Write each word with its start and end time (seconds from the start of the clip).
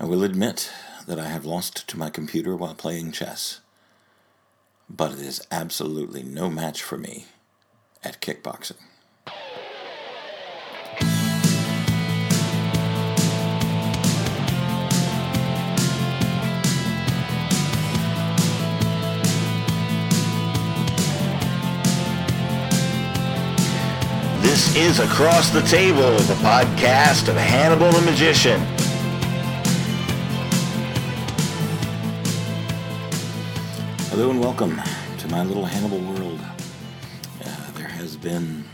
I 0.00 0.04
will 0.04 0.22
admit 0.22 0.70
that 1.08 1.18
I 1.18 1.26
have 1.26 1.44
lost 1.44 1.88
to 1.88 1.98
my 1.98 2.08
computer 2.08 2.54
while 2.54 2.74
playing 2.74 3.10
chess, 3.10 3.58
but 4.88 5.10
it 5.10 5.18
is 5.18 5.44
absolutely 5.50 6.22
no 6.22 6.48
match 6.48 6.84
for 6.84 6.96
me 6.96 7.26
at 8.04 8.20
kickboxing. 8.20 8.76
This 24.40 24.76
is 24.76 25.00
Across 25.00 25.50
the 25.50 25.62
Table, 25.62 26.16
the 26.18 26.34
podcast 26.34 27.26
of 27.26 27.34
Hannibal 27.34 27.90
the 27.90 28.02
Magician. 28.02 28.64
Hello 34.18 34.32
and 34.32 34.40
welcome 34.40 34.80
to 35.18 35.28
my 35.28 35.44
little 35.44 35.64
Hannibal 35.64 36.00
world. 36.00 36.40
Uh, 37.40 37.70
there 37.74 37.86
has 37.86 38.16
been, 38.16 38.64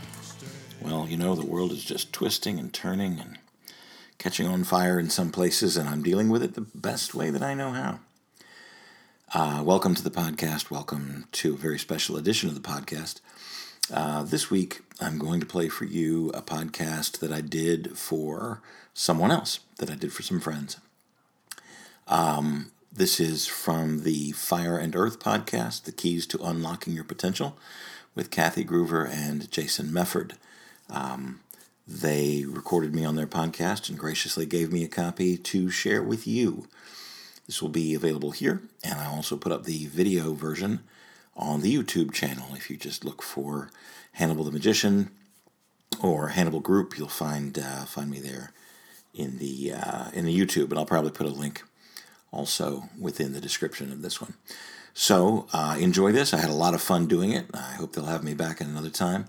well, 0.81 1.07
you 1.07 1.17
know, 1.17 1.35
the 1.35 1.45
world 1.45 1.71
is 1.71 1.85
just 1.85 2.11
twisting 2.11 2.57
and 2.57 2.73
turning 2.73 3.19
and 3.19 3.37
catching 4.17 4.47
on 4.47 4.63
fire 4.63 4.99
in 4.99 5.11
some 5.11 5.29
places, 5.29 5.77
and 5.77 5.87
I'm 5.87 6.01
dealing 6.01 6.29
with 6.29 6.41
it 6.41 6.55
the 6.55 6.65
best 6.73 7.13
way 7.13 7.29
that 7.29 7.43
I 7.43 7.53
know 7.53 7.69
how. 7.69 7.99
Uh, 9.35 9.61
welcome 9.63 9.93
to 9.93 10.01
the 10.01 10.09
podcast. 10.09 10.71
Welcome 10.71 11.27
to 11.33 11.53
a 11.53 11.57
very 11.57 11.77
special 11.77 12.17
edition 12.17 12.49
of 12.49 12.55
the 12.55 12.67
podcast. 12.67 13.21
Uh, 13.93 14.23
this 14.23 14.49
week, 14.49 14.81
I'm 14.99 15.19
going 15.19 15.41
to 15.41 15.45
play 15.45 15.69
for 15.69 15.85
you 15.85 16.29
a 16.29 16.41
podcast 16.41 17.19
that 17.19 17.31
I 17.31 17.41
did 17.41 17.99
for 17.99 18.63
someone 18.95 19.29
else, 19.29 19.59
that 19.77 19.91
I 19.91 19.95
did 19.95 20.11
for 20.11 20.23
some 20.23 20.39
friends. 20.39 20.77
Um, 22.07 22.71
this 22.95 23.19
is 23.19 23.45
from 23.45 24.03
the 24.03 24.31
Fire 24.31 24.77
and 24.77 24.95
Earth 24.95 25.19
podcast, 25.19 25.83
The 25.83 25.91
Keys 25.91 26.25
to 26.27 26.41
Unlocking 26.41 26.93
Your 26.93 27.03
Potential, 27.03 27.57
with 28.15 28.31
Kathy 28.31 28.63
Gruver 28.63 29.05
and 29.09 29.51
Jason 29.51 29.87
Mefford. 29.87 30.37
Um, 30.89 31.41
they 31.85 32.45
recorded 32.47 32.95
me 32.95 33.03
on 33.03 33.17
their 33.17 33.27
podcast 33.27 33.89
and 33.89 33.99
graciously 33.99 34.45
gave 34.45 34.71
me 34.71 34.85
a 34.85 34.87
copy 34.87 35.35
to 35.35 35.69
share 35.69 36.01
with 36.01 36.25
you. 36.25 36.67
This 37.45 37.61
will 37.61 37.69
be 37.69 37.93
available 37.93 38.31
here, 38.31 38.61
and 38.81 38.97
I 38.97 39.07
also 39.07 39.35
put 39.35 39.51
up 39.51 39.65
the 39.65 39.87
video 39.87 40.33
version 40.33 40.79
on 41.35 41.59
the 41.59 41.75
YouTube 41.75 42.13
channel. 42.13 42.47
If 42.53 42.69
you 42.69 42.77
just 42.77 43.03
look 43.03 43.21
for 43.21 43.71
Hannibal 44.13 44.45
the 44.45 44.51
Magician 44.51 45.11
or 46.01 46.29
Hannibal 46.29 46.61
Group, 46.61 46.97
you'll 46.97 47.09
find 47.09 47.59
uh, 47.59 47.83
find 47.83 48.09
me 48.09 48.21
there 48.21 48.53
in 49.13 49.37
the 49.37 49.73
uh, 49.73 50.11
in 50.13 50.25
the 50.25 50.35
YouTube, 50.35 50.69
and 50.69 50.79
I'll 50.79 50.85
probably 50.85 51.11
put 51.11 51.27
a 51.27 51.29
link 51.29 51.61
also 52.35 52.89
within 52.99 53.33
the 53.33 53.41
description 53.41 53.91
of 53.91 54.01
this 54.01 54.21
one. 54.21 54.33
So 54.93 55.47
uh, 55.53 55.77
enjoy 55.79 56.11
this. 56.11 56.33
I 56.33 56.37
had 56.37 56.49
a 56.49 56.53
lot 56.53 56.73
of 56.73 56.81
fun 56.81 57.07
doing 57.07 57.31
it. 57.31 57.47
I 57.53 57.73
hope 57.73 57.93
they'll 57.93 58.05
have 58.05 58.23
me 58.23 58.33
back 58.33 58.61
at 58.61 58.67
another 58.67 58.89
time, 58.89 59.25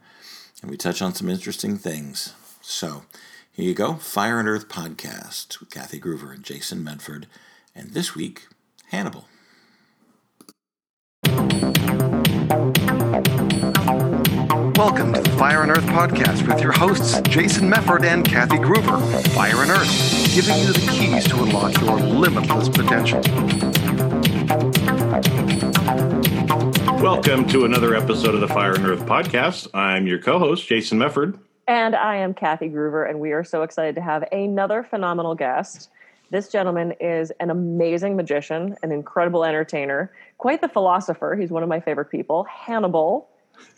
and 0.60 0.70
we 0.70 0.76
touch 0.76 1.00
on 1.00 1.14
some 1.14 1.28
interesting 1.28 1.76
things. 1.76 2.34
So 2.62 3.04
here 3.52 3.66
you 3.66 3.74
go, 3.74 3.94
Fire 3.94 4.38
and 4.38 4.48
Earth 4.48 4.68
podcast 4.68 5.60
with 5.60 5.70
Kathy 5.70 6.00
Gruver 6.00 6.34
and 6.34 6.44
Jason 6.44 6.84
Mefford, 6.84 7.24
and 7.74 7.90
this 7.90 8.14
week 8.14 8.46
Hannibal. 8.90 9.26
Welcome 14.76 15.14
to 15.14 15.22
the 15.22 15.34
Fire 15.38 15.62
and 15.62 15.70
Earth 15.70 15.86
podcast 15.86 16.46
with 16.46 16.60
your 16.60 16.72
hosts, 16.72 17.20
Jason 17.22 17.70
Mefford 17.70 18.04
and 18.04 18.24
Kathy 18.24 18.58
Gruver. 18.58 19.00
Fire 19.28 19.62
and 19.62 19.70
Earth, 19.70 19.88
giving 20.36 20.58
you 20.58 20.70
the 20.70 20.92
keys 20.92 21.24
to 21.26 21.42
unlock 21.42 21.80
your 21.80 21.98
limitless 21.98 22.68
potential. 22.68 23.22
Welcome 27.02 27.48
to 27.48 27.64
another 27.64 27.94
episode 27.94 28.34
of 28.34 28.42
the 28.42 28.48
Fire 28.48 28.74
and 28.74 28.84
Earth 28.84 29.00
podcast. 29.06 29.66
I'm 29.72 30.06
your 30.06 30.18
co 30.18 30.38
host, 30.38 30.68
Jason 30.68 30.98
Mefford. 30.98 31.38
And 31.66 31.96
I 31.96 32.16
am 32.16 32.34
Kathy 32.34 32.68
Gruver, 32.68 33.08
and 33.08 33.18
we 33.18 33.32
are 33.32 33.44
so 33.44 33.62
excited 33.62 33.94
to 33.94 34.02
have 34.02 34.24
another 34.30 34.82
phenomenal 34.82 35.34
guest. 35.34 35.88
This 36.28 36.50
gentleman 36.50 36.92
is 37.00 37.32
an 37.40 37.48
amazing 37.48 38.14
magician, 38.14 38.76
an 38.82 38.92
incredible 38.92 39.42
entertainer, 39.42 40.12
quite 40.36 40.60
the 40.60 40.68
philosopher. 40.68 41.34
He's 41.40 41.50
one 41.50 41.62
of 41.62 41.70
my 41.70 41.80
favorite 41.80 42.10
people. 42.10 42.44
Hannibal, 42.44 43.30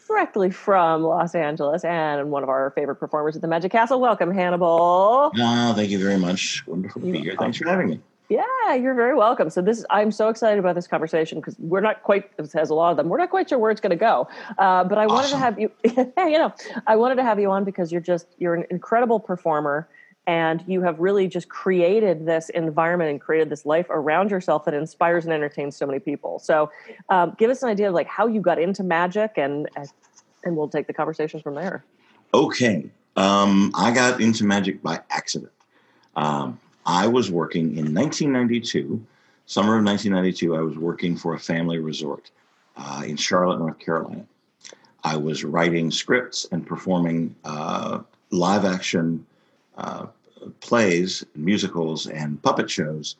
directly 0.08 0.50
from 0.50 1.02
Los 1.02 1.34
Angeles, 1.34 1.84
and 1.84 2.30
one 2.30 2.42
of 2.42 2.48
our 2.48 2.70
favorite 2.70 2.96
performers 2.96 3.36
at 3.36 3.42
the 3.42 3.48
Magic 3.48 3.70
Castle. 3.70 4.00
Welcome, 4.00 4.32
Hannibal. 4.32 5.30
Oh, 5.36 5.74
thank 5.76 5.91
you 5.91 5.98
very 5.98 6.19
much. 6.19 6.66
Wonderful 6.66 7.02
to 7.02 7.12
be 7.12 7.20
here. 7.20 7.36
Thanks 7.38 7.58
for 7.58 7.69
having 7.69 7.91
me. 7.91 8.00
Yeah, 8.30 8.74
you're 8.74 8.94
very 8.94 9.14
welcome. 9.14 9.48
So 9.48 9.62
this, 9.62 9.84
I'm 9.88 10.10
so 10.12 10.28
excited 10.28 10.58
about 10.58 10.74
this 10.74 10.86
conversation 10.86 11.41
because 11.41 11.56
we're 11.58 11.80
not 11.80 12.02
quite, 12.02 12.30
it 12.38 12.52
has 12.52 12.69
a 12.69 12.74
lot 12.74 12.91
of 12.91 12.98
them. 12.98 13.08
We're 13.08 13.19
not 13.19 13.30
quite 13.30 13.48
sure 13.48 13.58
where 13.58 13.70
it's 13.70 13.80
going 13.80 13.91
to 13.91 13.96
go. 13.96 14.28
Uh, 14.58 14.84
but 14.84 14.98
I 14.98 15.06
wanted 15.06 15.30
to 15.30 15.38
have 15.38 15.58
you, 15.58 15.70
you 15.84 16.38
know, 16.38 16.52
I 16.86 16.96
wanted 16.96 17.14
to 17.16 17.22
have 17.22 17.40
you 17.40 17.50
on 17.50 17.64
because 17.64 17.90
you're 17.90 18.02
just, 18.02 18.26
you're 18.38 18.54
an 18.54 18.64
incredible 18.70 19.19
performer 19.19 19.88
and 20.28 20.62
you 20.66 20.83
have 20.83 21.00
really 21.00 21.27
just 21.27 21.49
created 21.49 22.27
this 22.27 22.50
environment 22.50 23.11
and 23.11 23.19
created 23.19 23.49
this 23.49 23.65
life 23.65 23.87
around 23.89 24.31
yourself 24.31 24.66
that 24.66 24.75
inspires 24.75 25.25
and 25.25 25.33
entertains 25.33 25.75
so 25.75 25.87
many 25.87 25.99
people. 25.99 26.39
So 26.39 26.71
um, 27.09 27.34
give 27.39 27.50
us 27.50 27.62
an 27.62 27.71
idea 27.71 27.89
of 27.89 27.94
like 27.94 28.06
how 28.06 28.27
you 28.27 28.43
got 28.43 28.61
into 28.61 28.84
magic 28.84 29.33
and, 29.38 29.71
and 30.44 30.55
we'll 30.55 30.69
take 30.69 30.87
the 30.87 30.93
conversation 30.93 31.41
from 31.41 31.55
there. 31.55 31.83
Okay. 32.34 32.91
Um, 33.17 33.72
I 33.75 33.91
got 33.91 34.21
into 34.21 34.44
magic 34.44 34.83
by 34.83 35.00
accident. 35.09 35.50
Um, 36.15 36.61
I 36.84 37.06
was 37.06 37.31
working 37.31 37.78
in 37.78 37.94
1992, 37.94 39.03
summer 39.47 39.78
of 39.78 39.84
1992, 39.84 40.55
I 40.55 40.61
was 40.61 40.77
working 40.77 41.17
for 41.17 41.34
a 41.34 41.41
family 41.41 41.78
resort 41.78 42.31
uh, 42.77 43.03
in 43.06 43.17
Charlotte, 43.17 43.61
North 43.61 43.78
Carolina. 43.78 44.27
I 45.05 45.17
was 45.17 45.43
writing 45.43 45.91
scripts 45.91 46.47
and 46.53 46.67
performing 46.67 47.34
uh, 47.44 48.00
live 48.31 48.67
action 48.67 49.25
uh, 49.78 50.06
plays, 50.60 51.25
musicals, 51.34 52.06
and 52.06 52.43
puppet 52.43 52.71
shows 52.71 53.16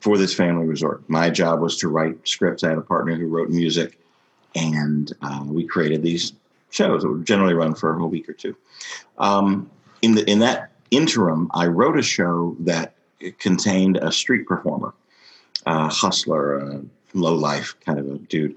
for 0.00 0.16
this 0.16 0.34
family 0.34 0.66
resort. 0.66 1.08
My 1.08 1.30
job 1.30 1.60
was 1.60 1.76
to 1.78 1.88
write 1.88 2.26
scripts. 2.26 2.64
I 2.64 2.70
had 2.70 2.78
a 2.78 2.82
partner 2.82 3.16
who 3.16 3.26
wrote 3.26 3.50
music, 3.50 3.98
and 4.54 5.12
uh, 5.22 5.42
we 5.46 5.66
created 5.66 6.02
these 6.02 6.32
shows 6.70 7.02
that 7.02 7.08
would 7.08 7.26
generally 7.26 7.54
run 7.54 7.74
for 7.74 7.98
a 7.98 8.06
week 8.06 8.28
or 8.28 8.32
two. 8.32 8.56
Um, 9.18 9.70
in 10.02 10.14
the 10.14 10.28
in 10.30 10.38
that 10.38 10.70
interim, 10.90 11.50
I 11.52 11.66
wrote 11.66 11.98
a 11.98 12.02
show 12.02 12.56
that 12.60 12.94
contained 13.38 13.98
a 13.98 14.10
street 14.10 14.46
performer, 14.46 14.94
a 15.66 15.88
hustler, 15.88 16.58
a 16.58 16.82
low 17.12 17.34
life 17.34 17.74
kind 17.84 17.98
of 17.98 18.06
a 18.06 18.18
dude. 18.18 18.56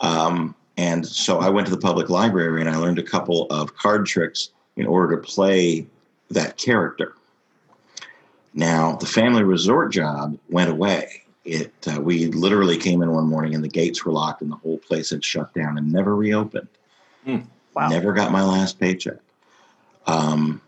Um, 0.00 0.54
and 0.76 1.06
so 1.06 1.38
I 1.38 1.48
went 1.48 1.66
to 1.66 1.70
the 1.70 1.80
public 1.80 2.08
library 2.10 2.60
and 2.60 2.68
I 2.68 2.76
learned 2.76 2.98
a 2.98 3.02
couple 3.02 3.46
of 3.50 3.74
card 3.76 4.06
tricks 4.06 4.50
in 4.76 4.86
order 4.86 5.16
to 5.16 5.22
play 5.22 5.86
that 6.30 6.56
character. 6.56 7.14
Now, 8.54 8.96
the 8.96 9.06
family 9.06 9.42
resort 9.42 9.92
job 9.92 10.38
went 10.50 10.70
away. 10.70 11.22
It 11.44 11.72
uh, 11.88 12.00
we 12.00 12.26
literally 12.26 12.76
came 12.76 13.02
in 13.02 13.10
one 13.10 13.26
morning 13.26 13.54
and 13.54 13.64
the 13.64 13.68
gates 13.68 14.04
were 14.04 14.12
locked 14.12 14.42
and 14.42 14.52
the 14.52 14.56
whole 14.56 14.78
place 14.78 15.10
had 15.10 15.24
shut 15.24 15.52
down 15.54 15.76
and 15.76 15.92
never 15.92 16.14
reopened. 16.14 16.68
Wow. 17.74 17.88
Never 17.88 18.12
got 18.12 18.30
my 18.30 18.42
last 18.42 18.78
paycheck. 18.78 19.18
Um, 20.06 20.60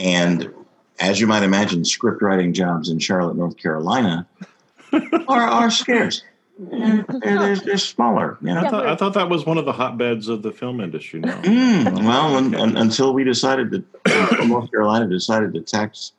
and 0.00 0.52
as 0.98 1.20
you 1.20 1.26
might 1.26 1.42
imagine, 1.42 1.84
script 1.84 2.22
writing 2.22 2.52
jobs 2.52 2.88
in 2.88 2.98
Charlotte, 2.98 3.36
North 3.36 3.56
Carolina, 3.56 4.26
are, 5.28 5.42
are 5.42 5.70
scarce. 5.70 6.22
They're, 6.58 7.04
they're, 7.20 7.56
they're 7.56 7.78
smaller, 7.78 8.38
you 8.40 8.54
know. 8.54 8.60
I 8.60 8.70
thought, 8.70 8.86
I 8.86 8.96
thought 8.96 9.14
that 9.14 9.28
was 9.28 9.44
one 9.44 9.58
of 9.58 9.66
the 9.66 9.72
hotbeds 9.72 10.28
of 10.28 10.42
the 10.42 10.52
film 10.52 10.80
industry 10.80 11.20
now. 11.20 11.40
Mm, 11.42 12.04
well, 12.04 12.34
un, 12.34 12.54
un, 12.54 12.76
until 12.78 13.12
we 13.12 13.24
decided 13.24 13.70
to, 13.72 13.84
until 14.06 14.46
North 14.48 14.70
Carolina 14.70 15.06
decided 15.06 15.52
to 15.52 15.60
tax, 15.60 16.12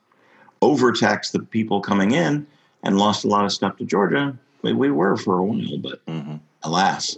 overtax 0.62 1.30
the 1.30 1.40
people 1.40 1.80
coming 1.80 2.12
in, 2.12 2.46
and 2.82 2.98
lost 2.98 3.24
a 3.24 3.28
lot 3.28 3.44
of 3.44 3.52
stuff 3.52 3.76
to 3.78 3.84
Georgia. 3.84 4.36
We, 4.62 4.72
we 4.72 4.90
were 4.90 5.16
for 5.16 5.38
a 5.38 5.44
while, 5.44 5.78
but 5.78 6.04
Mhm. 6.06 6.40
alas. 6.62 7.16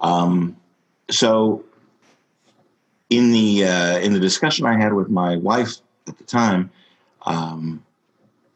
Um, 0.00 0.56
so, 1.10 1.64
in 3.10 3.30
the 3.32 3.64
uh, 3.64 3.98
in 3.98 4.12
the 4.12 4.20
discussion 4.20 4.66
I 4.66 4.76
had 4.78 4.92
with 4.92 5.08
my 5.10 5.36
wife 5.36 5.76
at 6.08 6.18
the 6.18 6.24
time, 6.24 6.70
um, 7.26 7.82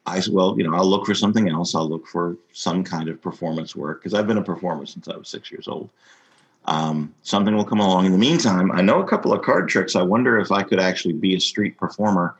I 0.06 0.20
said, 0.20 0.32
"Well, 0.34 0.54
you 0.56 0.64
know, 0.64 0.74
I'll 0.74 0.88
look 0.88 1.06
for 1.06 1.14
something 1.14 1.48
else. 1.48 1.74
I'll 1.74 1.88
look 1.88 2.06
for 2.06 2.36
some 2.52 2.82
kind 2.82 3.08
of 3.08 3.20
performance 3.20 3.76
work 3.76 4.00
because 4.00 4.14
I've 4.14 4.26
been 4.26 4.38
a 4.38 4.42
performer 4.42 4.86
since 4.86 5.08
I 5.08 5.16
was 5.16 5.28
six 5.28 5.50
years 5.50 5.68
old." 5.68 5.90
um, 6.68 7.14
something 7.22 7.56
will 7.56 7.64
come 7.64 7.80
along. 7.80 8.04
In 8.04 8.12
the 8.12 8.18
meantime, 8.18 8.70
I 8.72 8.82
know 8.82 9.00
a 9.00 9.06
couple 9.08 9.32
of 9.32 9.42
card 9.42 9.68
tricks. 9.70 9.96
I 9.96 10.02
wonder 10.02 10.38
if 10.38 10.52
I 10.52 10.62
could 10.62 10.78
actually 10.78 11.14
be 11.14 11.34
a 11.34 11.40
street 11.40 11.78
performer 11.78 12.36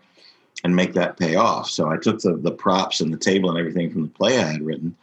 and 0.65 0.75
make 0.75 0.93
that 0.95 1.17
pay 1.17 1.37
off. 1.37 1.71
So 1.71 1.89
I 1.89 1.97
took 1.97 2.21
the, 2.21 2.37
the 2.37 2.51
props 2.51 3.01
and 3.01 3.13
the 3.13 3.19
table 3.19 3.51
and 3.51 3.59
everything 3.59 3.91
from 3.91 4.03
the 4.03 4.09
play 4.09 4.39
I 4.39 4.53
had 4.53 4.63
written 4.63 4.97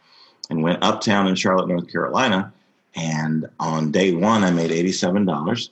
and 0.50 0.62
went 0.62 0.82
uptown 0.82 1.26
in 1.26 1.34
Charlotte, 1.34 1.68
North 1.68 1.90
Carolina. 1.90 2.52
And 2.94 3.48
on 3.58 3.90
day 3.90 4.12
one, 4.12 4.44
I 4.44 4.50
made 4.50 4.70
$87, 4.70 5.70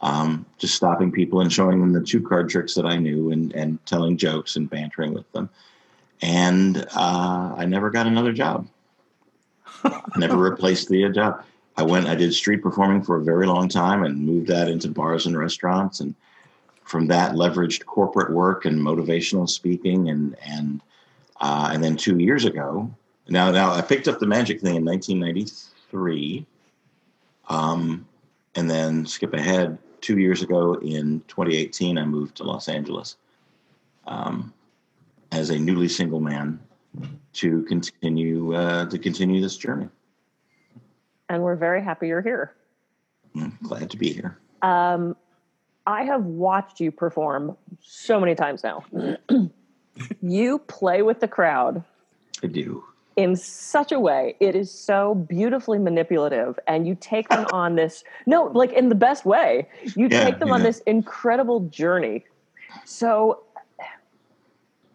um, 0.00 0.46
just 0.58 0.74
stopping 0.74 1.12
people 1.12 1.40
and 1.40 1.52
showing 1.52 1.80
them 1.80 1.92
the 1.92 2.02
two 2.02 2.20
card 2.20 2.48
tricks 2.48 2.74
that 2.74 2.86
I 2.86 2.96
knew 2.96 3.30
and, 3.30 3.52
and 3.52 3.84
telling 3.86 4.16
jokes 4.16 4.56
and 4.56 4.68
bantering 4.68 5.14
with 5.14 5.30
them. 5.32 5.48
and 6.20 6.86
uh, 6.94 7.54
I 7.56 7.64
never 7.64 7.90
got 7.90 8.06
another 8.06 8.32
job. 8.32 8.68
never 10.16 10.36
replaced 10.36 10.88
the 10.88 11.08
job. 11.08 11.44
I 11.76 11.82
went. 11.82 12.06
I 12.06 12.14
did 12.14 12.34
street 12.34 12.62
performing 12.62 13.02
for 13.02 13.16
a 13.16 13.24
very 13.24 13.46
long 13.46 13.68
time 13.68 14.04
and 14.04 14.18
moved 14.18 14.48
that 14.48 14.68
into 14.68 14.88
bars 14.88 15.26
and 15.26 15.36
restaurants, 15.36 16.00
and 16.00 16.14
from 16.84 17.06
that 17.08 17.32
leveraged 17.34 17.86
corporate 17.86 18.32
work 18.32 18.64
and 18.64 18.80
motivational 18.80 19.48
speaking, 19.48 20.08
and 20.08 20.36
and 20.44 20.80
uh, 21.40 21.70
and 21.72 21.82
then 21.82 21.96
two 21.96 22.18
years 22.18 22.44
ago, 22.44 22.90
now 23.28 23.50
now 23.50 23.72
I 23.72 23.80
picked 23.80 24.08
up 24.08 24.18
the 24.18 24.26
magic 24.26 24.60
thing 24.60 24.76
in 24.76 24.84
1993, 24.84 26.46
um, 27.48 28.06
and 28.54 28.70
then 28.70 29.06
skip 29.06 29.34
ahead 29.34 29.78
two 30.02 30.18
years 30.18 30.42
ago 30.42 30.74
in 30.74 31.20
2018, 31.28 31.96
I 31.96 32.04
moved 32.04 32.36
to 32.36 32.44
Los 32.44 32.68
Angeles 32.68 33.16
um, 34.06 34.52
as 35.30 35.50
a 35.50 35.58
newly 35.58 35.88
single 35.88 36.20
man 36.20 36.58
to 37.34 37.62
continue 37.62 38.54
uh, 38.54 38.84
to 38.86 38.98
continue 38.98 39.40
this 39.40 39.56
journey. 39.56 39.88
And 41.30 41.42
we're 41.42 41.56
very 41.56 41.82
happy 41.82 42.08
you're 42.08 42.20
here. 42.20 42.54
I'm 43.34 43.56
glad 43.62 43.90
to 43.90 43.96
be 43.96 44.12
here. 44.12 44.36
Um, 44.60 45.16
I 45.86 46.04
have 46.04 46.24
watched 46.24 46.80
you 46.80 46.92
perform 46.92 47.56
so 47.80 48.20
many 48.20 48.34
times 48.34 48.62
now. 48.62 48.84
you 50.22 50.58
play 50.60 51.02
with 51.02 51.20
the 51.20 51.28
crowd. 51.28 51.82
I 52.42 52.46
do. 52.46 52.84
In 53.16 53.36
such 53.36 53.92
a 53.92 54.00
way, 54.00 54.36
it 54.40 54.56
is 54.56 54.70
so 54.70 55.14
beautifully 55.14 55.78
manipulative, 55.78 56.58
and 56.66 56.86
you 56.86 56.96
take 56.98 57.28
them 57.28 57.44
on 57.46 57.74
this 57.74 58.04
no, 58.26 58.44
like 58.54 58.72
in 58.72 58.88
the 58.88 58.94
best 58.94 59.26
way. 59.26 59.68
You 59.96 60.08
Yeah, 60.08 60.24
take 60.24 60.38
them 60.38 60.50
on 60.50 60.62
this 60.62 60.78
incredible 60.86 61.60
journey. 61.68 62.24
So, 62.86 63.42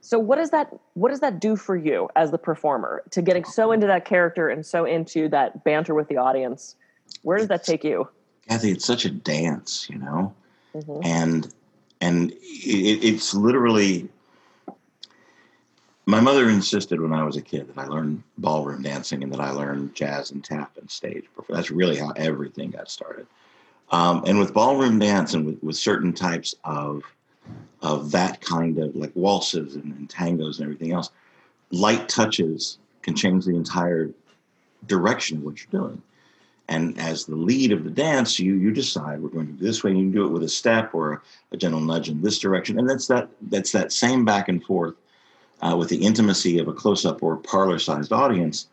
so 0.01 0.17
what 0.17 0.37
does 0.37 0.49
that 0.49 0.73
what 0.95 1.09
does 1.09 1.19
that 1.19 1.39
do 1.39 1.55
for 1.55 1.75
you 1.75 2.09
as 2.15 2.31
the 2.31 2.39
performer 2.39 3.03
to 3.11 3.21
getting 3.21 3.43
so 3.43 3.71
into 3.71 3.85
that 3.85 4.05
character 4.05 4.49
and 4.49 4.65
so 4.65 4.83
into 4.83 5.29
that 5.29 5.63
banter 5.63 5.93
with 5.93 6.07
the 6.07 6.17
audience? 6.17 6.75
Where 7.21 7.37
does 7.37 7.49
that 7.49 7.63
take 7.63 7.83
you? 7.83 8.07
Kathy, 8.49 8.71
it's 8.71 8.85
such 8.85 9.05
a 9.05 9.11
dance, 9.11 9.87
you 9.89 9.99
know, 9.99 10.33
Mhm. 10.75 11.05
and 11.05 11.53
and 12.01 12.31
it, 12.31 13.03
it's 13.03 13.33
literally. 13.33 14.09
My 16.09 16.21
mother 16.21 16.49
insisted 16.49 17.01
when 17.01 17.11
I 17.11 17.23
was 17.23 17.35
a 17.35 17.41
kid 17.41 17.67
that 17.67 17.77
I 17.77 17.85
learn 17.85 18.23
ballroom 18.37 18.81
dancing 18.81 19.23
and 19.23 19.33
that 19.33 19.41
I 19.41 19.51
learn 19.51 19.91
jazz 19.93 20.31
and 20.31 20.41
tap 20.41 20.77
and 20.79 20.89
stage. 20.89 21.25
That's 21.49 21.69
really 21.69 21.97
how 21.97 22.11
everything 22.11 22.71
got 22.71 22.89
started. 22.89 23.27
Um, 23.91 24.23
and 24.25 24.39
with 24.39 24.53
ballroom 24.53 24.99
dance 24.99 25.33
and 25.33 25.45
with, 25.45 25.61
with 25.61 25.75
certain 25.75 26.13
types 26.13 26.55
of 26.63 27.03
of 27.81 28.11
that 28.11 28.41
kind 28.41 28.79
of 28.79 28.95
like 28.95 29.11
waltzes 29.15 29.75
and, 29.75 29.93
and 29.93 30.09
tangos 30.09 30.57
and 30.57 30.63
everything 30.63 30.93
else, 30.93 31.11
light 31.71 32.07
touches 32.09 32.79
can 33.01 33.15
change 33.15 33.45
the 33.45 33.55
entire 33.55 34.09
direction 34.87 35.37
of 35.37 35.43
what 35.43 35.57
you're 35.59 35.81
doing. 35.81 36.01
And 36.69 36.99
as 36.99 37.25
the 37.25 37.35
lead 37.35 37.71
of 37.71 37.83
the 37.85 37.89
dance, 37.89 38.39
you 38.39 38.55
you 38.55 38.71
decide 38.71 39.21
we're 39.21 39.29
going 39.29 39.47
to 39.47 39.53
do 39.53 39.65
this 39.65 39.83
way. 39.83 39.91
You 39.91 39.97
can 39.97 40.11
do 40.11 40.25
it 40.25 40.31
with 40.31 40.43
a 40.43 40.49
step 40.49 40.93
or 40.93 41.13
a, 41.13 41.21
a 41.53 41.57
gentle 41.57 41.79
nudge 41.79 42.09
in 42.09 42.21
this 42.21 42.39
direction, 42.39 42.77
and 42.77 42.89
that's 42.89 43.07
that 43.07 43.29
that's 43.43 43.71
that 43.71 43.93
same 43.93 44.25
back 44.25 44.49
and 44.49 44.63
forth 44.63 44.95
uh, 45.61 45.75
with 45.77 45.89
the 45.89 45.97
intimacy 45.97 46.59
of 46.59 46.67
a 46.67 46.73
close-up 46.73 47.23
or 47.23 47.37
parlor-sized 47.37 48.11
audience, 48.11 48.67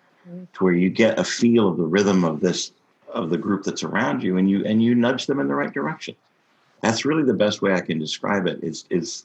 to 0.55 0.65
where 0.65 0.73
you 0.73 0.91
get 0.91 1.19
a 1.19 1.25
feel 1.25 1.69
of 1.69 1.77
the 1.77 1.85
rhythm 1.85 2.25
of 2.25 2.41
this 2.41 2.73
of 3.09 3.31
the 3.31 3.39
group 3.39 3.63
that's 3.63 3.85
around 3.85 4.25
you, 4.25 4.39
and 4.39 4.51
you 4.51 4.65
and 4.65 4.83
you 4.83 4.97
nudge 4.97 5.27
them 5.27 5.39
in 5.39 5.47
the 5.47 5.55
right 5.55 5.73
direction. 5.73 6.17
That's 6.81 7.05
really 7.05 7.23
the 7.23 7.35
best 7.35 7.63
way 7.63 7.75
I 7.75 7.81
can 7.81 8.01
describe 8.01 8.49
it. 8.49 8.59
Is 8.63 8.87
is 8.91 9.25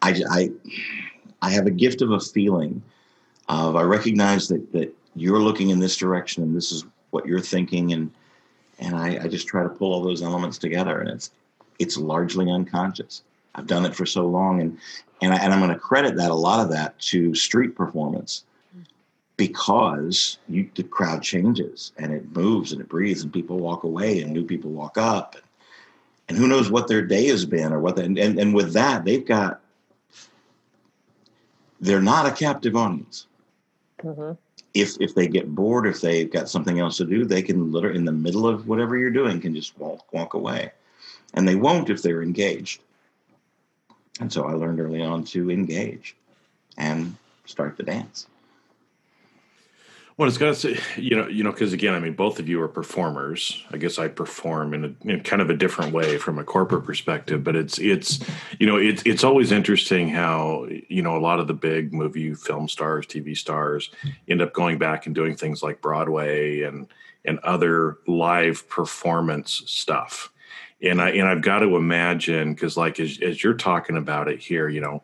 I 0.00 0.22
I 0.30 0.50
I 1.42 1.50
have 1.50 1.66
a 1.66 1.70
gift 1.70 2.00
of 2.00 2.12
a 2.12 2.20
feeling 2.20 2.82
of 3.48 3.76
I 3.76 3.82
recognize 3.82 4.48
that 4.48 4.72
that 4.72 4.96
you're 5.14 5.40
looking 5.40 5.68
in 5.68 5.78
this 5.78 5.96
direction 5.96 6.42
and 6.42 6.56
this 6.56 6.72
is 6.72 6.84
what 7.14 7.24
you're 7.26 7.40
thinking 7.40 7.92
and 7.92 8.10
and 8.80 8.96
I, 8.96 9.20
I 9.22 9.28
just 9.28 9.46
try 9.46 9.62
to 9.62 9.68
pull 9.68 9.92
all 9.94 10.02
those 10.02 10.20
elements 10.20 10.58
together 10.58 11.00
and 11.00 11.08
it's 11.08 11.30
it's 11.78 11.96
largely 11.96 12.50
unconscious. 12.50 13.22
I've 13.54 13.68
done 13.68 13.86
it 13.86 13.94
for 13.94 14.04
so 14.04 14.26
long 14.26 14.60
and 14.60 14.78
and, 15.22 15.32
I, 15.32 15.36
and 15.36 15.52
I'm 15.52 15.60
going 15.60 15.70
to 15.70 15.78
credit 15.78 16.16
that 16.16 16.32
a 16.32 16.34
lot 16.34 16.60
of 16.60 16.70
that 16.70 16.98
to 16.98 17.34
street 17.34 17.76
performance 17.76 18.44
because 19.36 20.38
you, 20.48 20.68
the 20.74 20.82
crowd 20.82 21.22
changes 21.22 21.92
and 21.96 22.12
it 22.12 22.36
moves 22.36 22.72
and 22.72 22.80
it 22.80 22.88
breathes 22.88 23.22
and 23.22 23.32
people 23.32 23.58
walk 23.58 23.84
away 23.84 24.20
and 24.20 24.32
new 24.32 24.44
people 24.44 24.70
walk 24.70 24.98
up 24.98 25.34
and, 25.36 25.44
and 26.28 26.36
who 26.36 26.48
knows 26.48 26.70
what 26.70 26.88
their 26.88 27.02
day 27.02 27.26
has 27.26 27.46
been 27.46 27.72
or 27.72 27.78
what 27.78 27.98
and, 27.98 28.18
and 28.18 28.38
and 28.40 28.54
with 28.54 28.72
that 28.72 29.04
they've 29.04 29.26
got 29.26 29.60
they're 31.80 32.02
not 32.02 32.26
a 32.26 32.32
captive 32.32 32.74
audience 32.76 33.26
Mhm. 34.02 34.36
If 34.74 34.96
if 35.00 35.14
they 35.14 35.28
get 35.28 35.54
bored, 35.54 35.86
if 35.86 36.00
they've 36.00 36.30
got 36.30 36.48
something 36.48 36.80
else 36.80 36.96
to 36.98 37.04
do, 37.04 37.24
they 37.24 37.42
can 37.42 37.72
literally 37.72 37.96
in 37.96 38.04
the 38.04 38.12
middle 38.12 38.46
of 38.46 38.66
whatever 38.66 38.96
you're 38.96 39.10
doing 39.10 39.40
can 39.40 39.54
just 39.54 39.78
walk 39.78 40.12
walk 40.12 40.34
away, 40.34 40.72
and 41.34 41.48
they 41.48 41.54
won't 41.54 41.90
if 41.90 42.02
they're 42.02 42.22
engaged. 42.22 42.80
And 44.20 44.32
so 44.32 44.44
I 44.44 44.52
learned 44.52 44.80
early 44.80 45.02
on 45.02 45.24
to 45.26 45.50
engage 45.50 46.16
and 46.76 47.16
start 47.46 47.76
the 47.76 47.82
dance. 47.82 48.26
Well, 50.16 50.28
it's 50.28 50.38
got 50.38 50.54
to 50.54 50.54
say, 50.54 50.78
you 50.96 51.16
know, 51.16 51.26
you 51.26 51.42
know, 51.42 51.50
because 51.50 51.72
again, 51.72 51.92
I 51.92 51.98
mean, 51.98 52.14
both 52.14 52.38
of 52.38 52.48
you 52.48 52.62
are 52.62 52.68
performers. 52.68 53.64
I 53.72 53.78
guess 53.78 53.98
I 53.98 54.06
perform 54.06 54.72
in, 54.72 54.84
a, 54.84 55.10
in 55.10 55.20
kind 55.24 55.42
of 55.42 55.50
a 55.50 55.56
different 55.56 55.92
way 55.92 56.18
from 56.18 56.38
a 56.38 56.44
corporate 56.44 56.84
perspective, 56.84 57.42
but 57.42 57.56
it's 57.56 57.80
it's 57.80 58.20
you 58.60 58.66
know, 58.66 58.76
it's 58.76 59.02
it's 59.04 59.24
always 59.24 59.50
interesting 59.50 60.08
how 60.08 60.68
you 60.88 61.02
know 61.02 61.16
a 61.16 61.18
lot 61.18 61.40
of 61.40 61.48
the 61.48 61.54
big 61.54 61.92
movie 61.92 62.32
film 62.32 62.68
stars, 62.68 63.06
TV 63.06 63.36
stars, 63.36 63.90
end 64.28 64.40
up 64.40 64.52
going 64.52 64.78
back 64.78 65.06
and 65.06 65.16
doing 65.16 65.34
things 65.34 65.64
like 65.64 65.82
Broadway 65.82 66.62
and 66.62 66.86
and 67.24 67.40
other 67.40 67.98
live 68.06 68.68
performance 68.68 69.64
stuff. 69.66 70.30
And 70.80 71.02
I 71.02 71.10
and 71.10 71.26
I've 71.26 71.42
got 71.42 71.60
to 71.60 71.74
imagine 71.74 72.54
because 72.54 72.76
like 72.76 73.00
as 73.00 73.18
as 73.20 73.42
you're 73.42 73.54
talking 73.54 73.96
about 73.96 74.28
it 74.28 74.38
here, 74.38 74.68
you 74.68 74.80
know, 74.80 75.02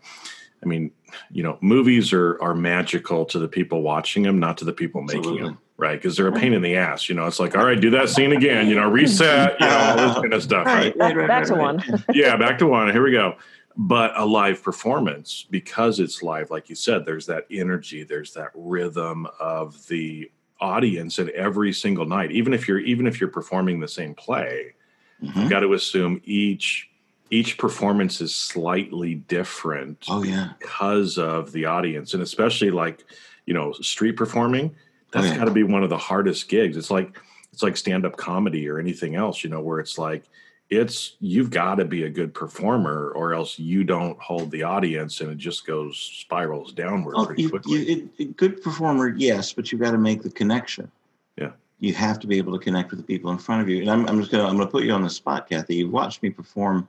I 0.63 0.67
mean, 0.67 0.91
you 1.31 1.43
know, 1.43 1.59
movies 1.61 2.13
are 2.13 2.41
are 2.43 2.55
magical 2.55 3.25
to 3.27 3.39
the 3.39 3.49
people 3.49 3.83
watching 3.83 4.23
them, 4.23 4.39
not 4.39 4.59
to 4.59 4.65
the 4.65 4.73
people 4.73 5.03
making 5.03 5.21
Absolutely. 5.21 5.49
them, 5.49 5.59
right? 5.79 5.97
Because 6.01 6.17
they're 6.17 6.29
a 6.29 6.33
pain 6.33 6.53
in 6.53 6.63
the 6.63 6.77
ass. 6.77 7.09
You 7.09 7.15
know, 7.15 7.27
it's 7.27 7.41
like, 7.41 7.57
all 7.57 7.65
right, 7.65 7.81
do 7.81 7.91
that 7.91 8.09
scene 8.11 8.33
again. 8.33 8.69
You 8.69 8.75
know, 8.77 8.89
reset. 8.91 9.59
You 9.61 9.67
know, 9.67 9.77
all 9.79 9.97
this 9.97 10.15
kind 10.17 10.33
of 10.35 10.43
stuff, 10.43 10.67
right? 10.67 10.97
Back, 10.99 11.17
back 11.27 11.45
to 11.47 11.55
one. 11.55 11.83
yeah, 12.13 12.37
back 12.37 12.59
to 12.59 12.67
one. 12.67 12.91
Here 12.93 13.03
we 13.03 13.13
go. 13.13 13.37
But 13.77 14.13
a 14.17 14.27
live 14.27 14.63
performance, 14.63 15.47
because 15.49 16.01
it's 16.01 16.23
live, 16.23 16.51
like 16.51 16.69
you 16.69 16.75
said, 16.75 17.07
there's 17.07 17.25
that 17.27 17.47
energy, 17.51 18.03
there's 18.03 18.35
that 18.35 18.51
rhythm 18.55 19.27
of 19.39 19.87
the 19.87 20.31
audience 20.61 21.19
at 21.19 21.31
every 21.31 21.73
single 21.73 22.05
night. 22.05 22.33
Even 22.33 22.53
if 22.53 22.69
you're 22.69 22.81
even 22.81 23.07
if 23.07 23.19
you're 23.21 23.31
performing 23.31 23.81
the 23.81 23.89
same 23.89 24.15
play, 24.15 24.75
Mhm. 25.25 25.37
you've 25.37 25.51
got 25.51 25.61
to 25.61 25.73
assume 25.73 26.21
each 26.25 26.90
each 27.31 27.57
performance 27.59 28.21
is 28.21 28.35
slightly 28.35 29.15
different 29.15 30.05
Oh 30.09 30.23
yeah, 30.23 30.51
because 30.59 31.17
of 31.19 31.53
the 31.53 31.65
audience 31.67 32.15
and 32.15 32.23
especially 32.23 32.71
like 32.71 33.05
you 33.47 33.55
know 33.55 33.73
street 33.73 34.17
performing 34.17 34.71
oh, 34.75 34.77
that's 35.13 35.27
Oh, 35.27 35.31
yeah. 35.31 35.39
got 35.39 35.45
to 35.47 35.51
be 35.53 35.63
one 35.63 35.83
of 35.83 35.91
the 35.91 35.99
hardest 35.99 36.49
gigs 36.49 36.77
it's 36.77 36.91
like 36.91 37.17
it's 37.53 37.63
like 37.63 37.77
stand-up 37.77 38.17
comedy 38.17 38.69
or 38.69 38.79
anything 38.79 39.15
else 39.17 39.43
you 39.45 39.51
know 39.51 39.61
where 39.61 39.81
it's 39.81 39.99
like 39.99 40.25
it's 40.71 41.17
you've 41.21 41.51
got 41.51 41.77
to 41.77 41.85
be 41.85 42.05
a 42.05 42.09
good 42.11 42.33
performer 42.33 43.11
or 43.17 43.35
else 43.35 43.59
you 43.59 43.83
don't 43.83 44.17
hold 44.21 44.51
the 44.53 44.63
audience 44.63 45.21
and 45.21 45.31
it 45.31 45.37
just 45.39 45.67
goes 45.67 45.97
spirals 45.99 46.73
downward 46.73 47.15
Well, 47.17 47.27
pretty 47.27 47.43
you, 47.43 47.51
quickly 47.51 47.73
you, 47.93 48.11
it- 48.19 48.37
good 48.37 48.63
performer, 48.63 49.09
yes, 49.17 49.53
but 49.53 49.73
you've 49.73 49.81
got 49.81 49.91
to 49.91 49.99
make 49.99 50.23
the 50.23 50.31
connection. 50.31 50.89
Yeah. 51.37 51.51
You 51.81 51.93
have 51.95 52.21
to 52.21 52.29
be 52.29 52.39
able 52.39 52.53
to 52.57 52.63
connect 52.65 52.91
with 52.93 53.01
the 53.01 53.05
people 53.05 53.33
in 53.33 53.39
front 53.39 53.63
of 53.63 53.69
you. 53.69 53.81
And 53.81 53.91
I'm, 53.91 54.07
I'm 54.09 54.21
just 54.21 54.31
gonna 54.31 54.45
I'm 54.47 54.57
gonna 54.57 54.71
put 54.71 54.85
you 54.85 54.93
on 54.93 55.03
the 55.03 55.11
spot, 55.11 55.49
Kathy. 55.49 55.75
You've 55.77 55.91
watched 55.91 56.23
me 56.23 56.31
perform 56.31 56.87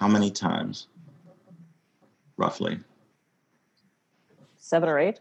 how 0.00 0.08
many 0.08 0.30
times? 0.30 0.86
Roughly. 2.38 2.80
Seven 4.56 4.88
or 4.88 4.98
eight. 4.98 5.20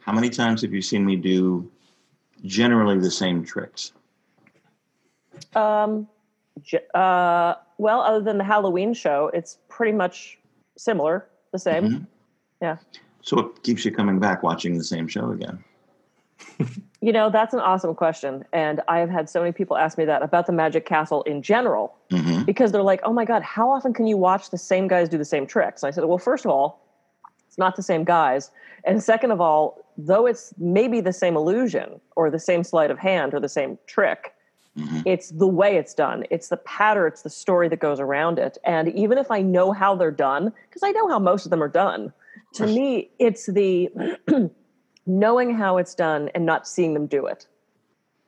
How 0.00 0.12
many 0.12 0.28
times 0.28 0.60
have 0.60 0.74
you 0.74 0.82
seen 0.82 1.06
me 1.06 1.16
do 1.16 1.70
generally 2.44 2.98
the 2.98 3.10
same 3.10 3.42
tricks? 3.42 3.92
Um, 5.54 6.06
uh, 6.94 7.54
well, 7.78 8.02
other 8.02 8.20
than 8.20 8.36
the 8.36 8.44
Halloween 8.44 8.92
show, 8.92 9.30
it's 9.32 9.56
pretty 9.70 9.92
much 9.92 10.38
similar, 10.76 11.26
the 11.52 11.58
same. 11.58 11.84
Mhm. 11.88 12.06
Yeah. 12.60 12.76
So 13.22 13.38
it 13.38 13.62
keeps 13.62 13.86
you 13.86 13.90
coming 13.90 14.18
back 14.18 14.42
watching 14.42 14.76
the 14.76 14.84
same 14.84 15.08
show 15.08 15.30
again? 15.30 15.64
You 17.02 17.12
know, 17.12 17.30
that's 17.30 17.52
an 17.52 17.58
awesome 17.58 17.96
question. 17.96 18.44
And 18.52 18.80
I 18.86 19.00
have 19.00 19.10
had 19.10 19.28
so 19.28 19.40
many 19.40 19.50
people 19.52 19.76
ask 19.76 19.98
me 19.98 20.04
that 20.04 20.22
about 20.22 20.46
the 20.46 20.52
Magic 20.52 20.86
Castle 20.86 21.22
in 21.24 21.42
general, 21.42 21.96
hmm 22.10 22.42
because 22.44 22.72
they're 22.72 22.82
like, 22.82 23.00
oh 23.04 23.12
my 23.12 23.24
God, 23.24 23.42
how 23.42 23.70
often 23.70 23.92
can 23.94 24.06
you 24.06 24.16
watch 24.16 24.50
the 24.50 24.58
same 24.58 24.88
guys 24.88 25.08
do 25.08 25.16
the 25.16 25.24
same 25.24 25.46
tricks? 25.46 25.82
And 25.82 25.88
I 25.88 25.90
said, 25.92 26.04
well, 26.04 26.18
first 26.18 26.44
of 26.44 26.50
all, 26.50 26.84
it's 27.46 27.56
not 27.56 27.76
the 27.76 27.82
same 27.82 28.02
guys. 28.02 28.50
And 28.84 29.00
second 29.02 29.30
of 29.30 29.40
all, 29.40 29.78
though 29.96 30.26
it's 30.26 30.52
maybe 30.58 31.00
the 31.00 31.12
same 31.12 31.36
illusion 31.36 32.00
or 32.16 32.30
the 32.30 32.40
same 32.40 32.64
sleight 32.64 32.90
of 32.90 32.98
hand 32.98 33.32
or 33.32 33.40
the 33.40 33.48
same 33.48 33.78
trick, 33.86 34.32
hmm 34.76 35.00
it's 35.04 35.30
the 35.30 35.48
way 35.48 35.76
it's 35.76 35.92
done 35.94 36.24
it's 36.30 36.48
the 36.48 36.56
pattern 36.58 37.08
it's 37.08 37.22
the 37.22 37.30
story 37.30 37.68
that 37.68 37.80
goes 37.80 37.98
around 37.98 38.38
it 38.38 38.56
and 38.64 38.88
even 38.90 39.18
if 39.18 39.30
i 39.30 39.42
know 39.42 39.72
how 39.72 39.96
they're 39.96 40.10
done 40.12 40.52
because 40.68 40.82
i 40.82 40.90
know 40.92 41.08
how 41.08 41.18
most 41.18 41.44
of 41.44 41.50
them 41.50 41.62
are 41.62 41.68
done 41.68 42.12
to 42.54 42.66
me, 42.66 43.10
it's 43.18 43.46
the 43.46 43.90
knowing 45.06 45.54
how 45.54 45.78
it's 45.78 45.94
done 45.94 46.30
and 46.34 46.46
not 46.46 46.66
seeing 46.66 46.94
them 46.94 47.06
do 47.06 47.26
it. 47.26 47.46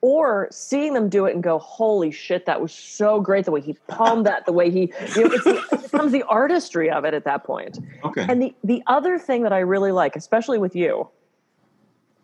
Or 0.00 0.48
seeing 0.50 0.92
them 0.92 1.08
do 1.08 1.24
it 1.24 1.34
and 1.34 1.42
go, 1.42 1.58
holy 1.58 2.10
shit, 2.10 2.44
that 2.44 2.60
was 2.60 2.72
so 2.72 3.20
great. 3.20 3.46
The 3.46 3.50
way 3.50 3.62
he 3.62 3.74
palmed 3.88 4.26
that, 4.26 4.44
the 4.44 4.52
way 4.52 4.70
he, 4.70 4.92
you 5.16 5.28
know, 5.28 5.32
it's 5.32 5.44
the, 5.44 5.64
it 5.72 5.82
becomes 5.82 6.12
the 6.12 6.22
artistry 6.24 6.90
of 6.90 7.06
it 7.06 7.14
at 7.14 7.24
that 7.24 7.44
point. 7.44 7.78
Okay. 8.04 8.26
And 8.28 8.42
the, 8.42 8.54
the 8.62 8.82
other 8.86 9.18
thing 9.18 9.44
that 9.44 9.52
I 9.54 9.60
really 9.60 9.92
like, 9.92 10.14
especially 10.14 10.58
with 10.58 10.76
you, 10.76 11.08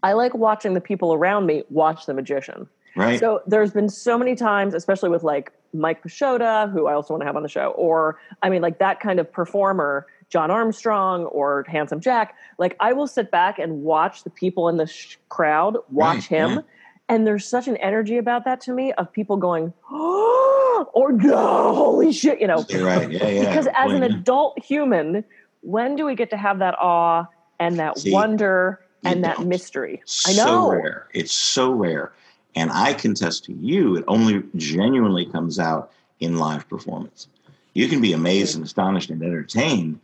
I 0.02 0.12
like 0.12 0.34
watching 0.34 0.74
the 0.74 0.80
people 0.80 1.14
around 1.14 1.46
me 1.46 1.62
watch 1.70 2.04
the 2.04 2.12
magician. 2.12 2.68
right. 2.96 3.18
So 3.18 3.40
there's 3.46 3.70
been 3.70 3.88
so 3.88 4.18
many 4.18 4.34
times, 4.34 4.74
especially 4.74 5.08
with 5.08 5.22
like 5.22 5.52
Mike 5.72 6.02
Pisciotta, 6.02 6.70
who 6.70 6.86
I 6.86 6.92
also 6.92 7.14
want 7.14 7.22
to 7.22 7.26
have 7.26 7.36
on 7.36 7.42
the 7.42 7.48
show, 7.48 7.68
or 7.70 8.18
I 8.42 8.50
mean, 8.50 8.60
like 8.60 8.78
that 8.80 9.00
kind 9.00 9.18
of 9.20 9.32
performer, 9.32 10.06
John 10.30 10.50
Armstrong 10.50 11.24
or 11.26 11.64
Handsome 11.68 12.00
Jack. 12.00 12.36
Like 12.56 12.76
I 12.80 12.92
will 12.92 13.06
sit 13.08 13.30
back 13.30 13.58
and 13.58 13.82
watch 13.82 14.24
the 14.24 14.30
people 14.30 14.68
in 14.68 14.76
the 14.76 14.86
sh- 14.86 15.16
crowd 15.28 15.76
watch 15.90 16.16
Right, 16.16 16.24
him, 16.24 16.62
and 17.08 17.26
there's 17.26 17.44
such 17.44 17.66
an 17.66 17.76
energy 17.78 18.16
about 18.16 18.44
that 18.44 18.60
to 18.62 18.72
me 18.72 18.92
of 18.92 19.12
people 19.12 19.36
going, 19.36 19.72
oh, 19.90 20.88
or 20.94 21.12
no, 21.12 21.74
holy 21.74 22.12
shit, 22.12 22.40
you 22.40 22.46
know, 22.46 22.64
right. 22.72 23.10
Yeah, 23.10 23.26
yeah. 23.26 23.48
because 23.48 23.66
as 23.76 23.92
an 23.92 24.04
adult 24.04 24.62
human, 24.62 25.24
when 25.62 25.96
do 25.96 26.06
we 26.06 26.14
get 26.14 26.30
to 26.30 26.36
have 26.36 26.60
that 26.60 26.76
awe 26.78 27.26
and 27.58 27.78
that 27.80 27.98
See, 27.98 28.12
wonder 28.12 28.80
and 29.04 29.24
that 29.24 29.40
mystery? 29.40 30.00
I 30.26 30.32
so 30.32 30.46
know. 30.46 30.70
rare. 30.70 31.08
It's 31.12 31.32
so 31.32 31.72
rare. 31.72 32.12
And 32.54 32.70
I 32.72 32.94
contest 32.94 33.44
to 33.46 33.52
you, 33.52 33.96
it 33.96 34.04
only 34.06 34.42
genuinely 34.56 35.26
comes 35.26 35.58
out 35.58 35.92
in 36.20 36.38
live 36.38 36.68
performance. 36.68 37.26
You 37.74 37.88
can 37.88 38.00
be 38.00 38.12
amazed 38.12 38.56
and 38.56 38.64
astonished 38.64 39.10
and 39.10 39.22
entertained 39.22 40.00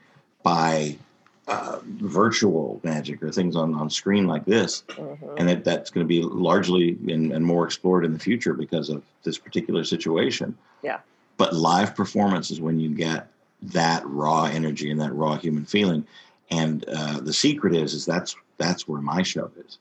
by 0.46 0.96
uh, 1.48 1.80
virtual 1.84 2.80
magic 2.84 3.20
or 3.20 3.32
things 3.32 3.56
on, 3.56 3.74
on 3.74 3.90
screen 3.90 4.28
like 4.28 4.44
this. 4.44 4.84
Mhm. 4.90 5.34
And 5.38 5.48
that, 5.48 5.64
that's 5.64 5.90
going 5.90 6.04
to 6.04 6.08
be 6.08 6.22
largely 6.22 6.96
and, 7.08 7.32
and 7.32 7.44
more 7.44 7.64
explored 7.64 8.04
in 8.04 8.12
the 8.12 8.18
future 8.20 8.54
because 8.54 8.88
of 8.88 9.02
this 9.24 9.38
particular 9.38 9.82
situation. 9.82 10.56
Yeah. 10.84 11.00
But 11.36 11.56
live 11.56 11.96
performance 11.96 12.52
is 12.52 12.60
when 12.60 12.78
you 12.78 12.90
get 12.90 13.26
that 13.60 14.06
raw 14.06 14.44
energy 14.44 14.88
and 14.88 15.00
that 15.00 15.12
raw 15.12 15.36
human 15.36 15.64
feeling. 15.64 16.06
And 16.52 16.84
uh, 16.88 17.18
the 17.18 17.32
secret 17.32 17.74
is, 17.74 17.92
is 17.92 18.06
that's 18.06 18.36
that's 18.56 18.86
where 18.86 19.00
my 19.00 19.24
show 19.24 19.50
is 19.66 19.78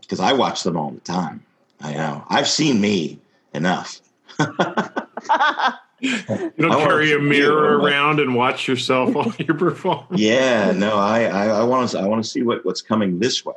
because 0.00 0.18
I 0.18 0.32
watch 0.32 0.62
them 0.62 0.78
all 0.78 0.92
the 0.92 1.00
time. 1.00 1.44
I 1.82 1.92
know 1.92 2.24
I've 2.30 2.48
seen 2.48 2.80
me 2.80 3.18
enough. 3.52 4.00
You 6.00 6.52
don't 6.58 6.72
I 6.72 6.84
carry 6.84 7.12
a 7.12 7.18
mirror 7.18 7.78
around 7.78 8.20
and 8.20 8.34
watch 8.34 8.68
yourself 8.68 9.14
while 9.14 9.32
you 9.38 9.54
perform. 9.54 10.06
Yeah, 10.12 10.72
no, 10.72 10.96
I 10.96 11.24
I, 11.24 11.46
I 11.46 11.62
want 11.64 11.90
to 11.90 11.98
I 11.98 12.06
want 12.06 12.22
to 12.22 12.28
see 12.28 12.42
what, 12.42 12.64
what's 12.64 12.82
coming 12.82 13.18
this 13.18 13.44
way. 13.44 13.54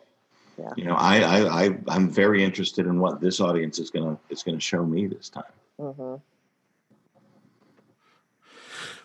Yeah. 0.58 0.74
You 0.76 0.86
know, 0.86 0.96
I, 0.96 1.20
I 1.20 1.66
I 1.66 1.78
I'm 1.88 2.10
very 2.10 2.44
interested 2.44 2.86
in 2.86 3.00
what 3.00 3.22
this 3.22 3.40
audience 3.40 3.80
is 3.80 3.90
gonna 3.90 4.18
is 4.30 4.44
gonna 4.44 4.60
show 4.60 4.86
me 4.86 5.08
this 5.08 5.30
time. 5.30 5.44
Mm-hmm. 5.80 6.16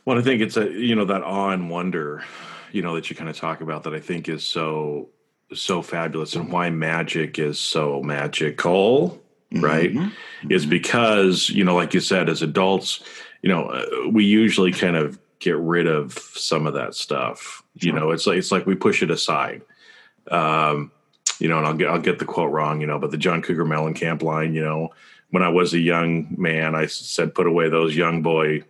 Well, 0.04 0.18
I 0.18 0.22
think 0.22 0.40
it's 0.40 0.56
a 0.56 0.70
you 0.70 0.94
know 0.94 1.04
that 1.06 1.22
awe 1.22 1.50
and 1.50 1.70
wonder, 1.70 2.24
you 2.72 2.82
know, 2.82 2.94
that 2.94 3.10
you 3.10 3.16
kind 3.16 3.28
of 3.28 3.36
talk 3.36 3.60
about 3.60 3.84
that 3.84 3.94
I 3.94 4.00
think 4.00 4.28
is 4.28 4.44
so 4.44 5.08
so 5.52 5.82
fabulous 5.82 6.34
and 6.34 6.50
why 6.50 6.70
magic 6.70 7.38
is 7.38 7.58
so 7.58 8.02
magical, 8.02 9.20
right? 9.52 9.92
Mhm. 9.92 10.12
Is 10.48 10.66
because 10.66 11.50
you 11.50 11.64
know, 11.64 11.74
like 11.74 11.94
you 11.94 12.00
said, 12.00 12.28
as 12.28 12.42
adults, 12.42 13.02
you 13.42 13.48
know, 13.48 13.66
uh, 13.66 14.08
we 14.10 14.24
usually 14.24 14.72
kind 14.72 14.96
of 14.96 15.18
get 15.38 15.56
rid 15.56 15.86
of 15.86 16.14
some 16.34 16.66
of 16.66 16.74
that 16.74 16.94
stuff. 16.94 17.62
You 17.74 17.92
know, 17.92 18.10
it's 18.10 18.26
like 18.26 18.38
it's 18.38 18.50
like 18.52 18.66
we 18.66 18.74
push 18.74 19.02
it 19.02 19.10
aside. 19.10 19.62
Um, 20.30 20.90
you 21.38 21.48
know, 21.48 21.58
and 21.58 21.66
I'll 21.66 21.74
get 21.74 21.88
I'll 21.88 22.00
get 22.00 22.18
the 22.18 22.24
quote 22.24 22.50
wrong, 22.50 22.80
you 22.80 22.86
know, 22.86 22.98
but 22.98 23.10
the 23.10 23.18
John 23.18 23.42
Cougar 23.42 23.64
Mellencamp 23.64 24.22
line, 24.22 24.54
you 24.54 24.64
know, 24.64 24.90
when 25.30 25.42
I 25.42 25.48
was 25.48 25.74
a 25.74 25.78
young 25.78 26.34
man, 26.36 26.74
I 26.74 26.86
said, 26.86 27.34
"Put 27.34 27.46
away 27.46 27.68
those 27.68 27.94
young 27.94 28.22
boy 28.22 28.62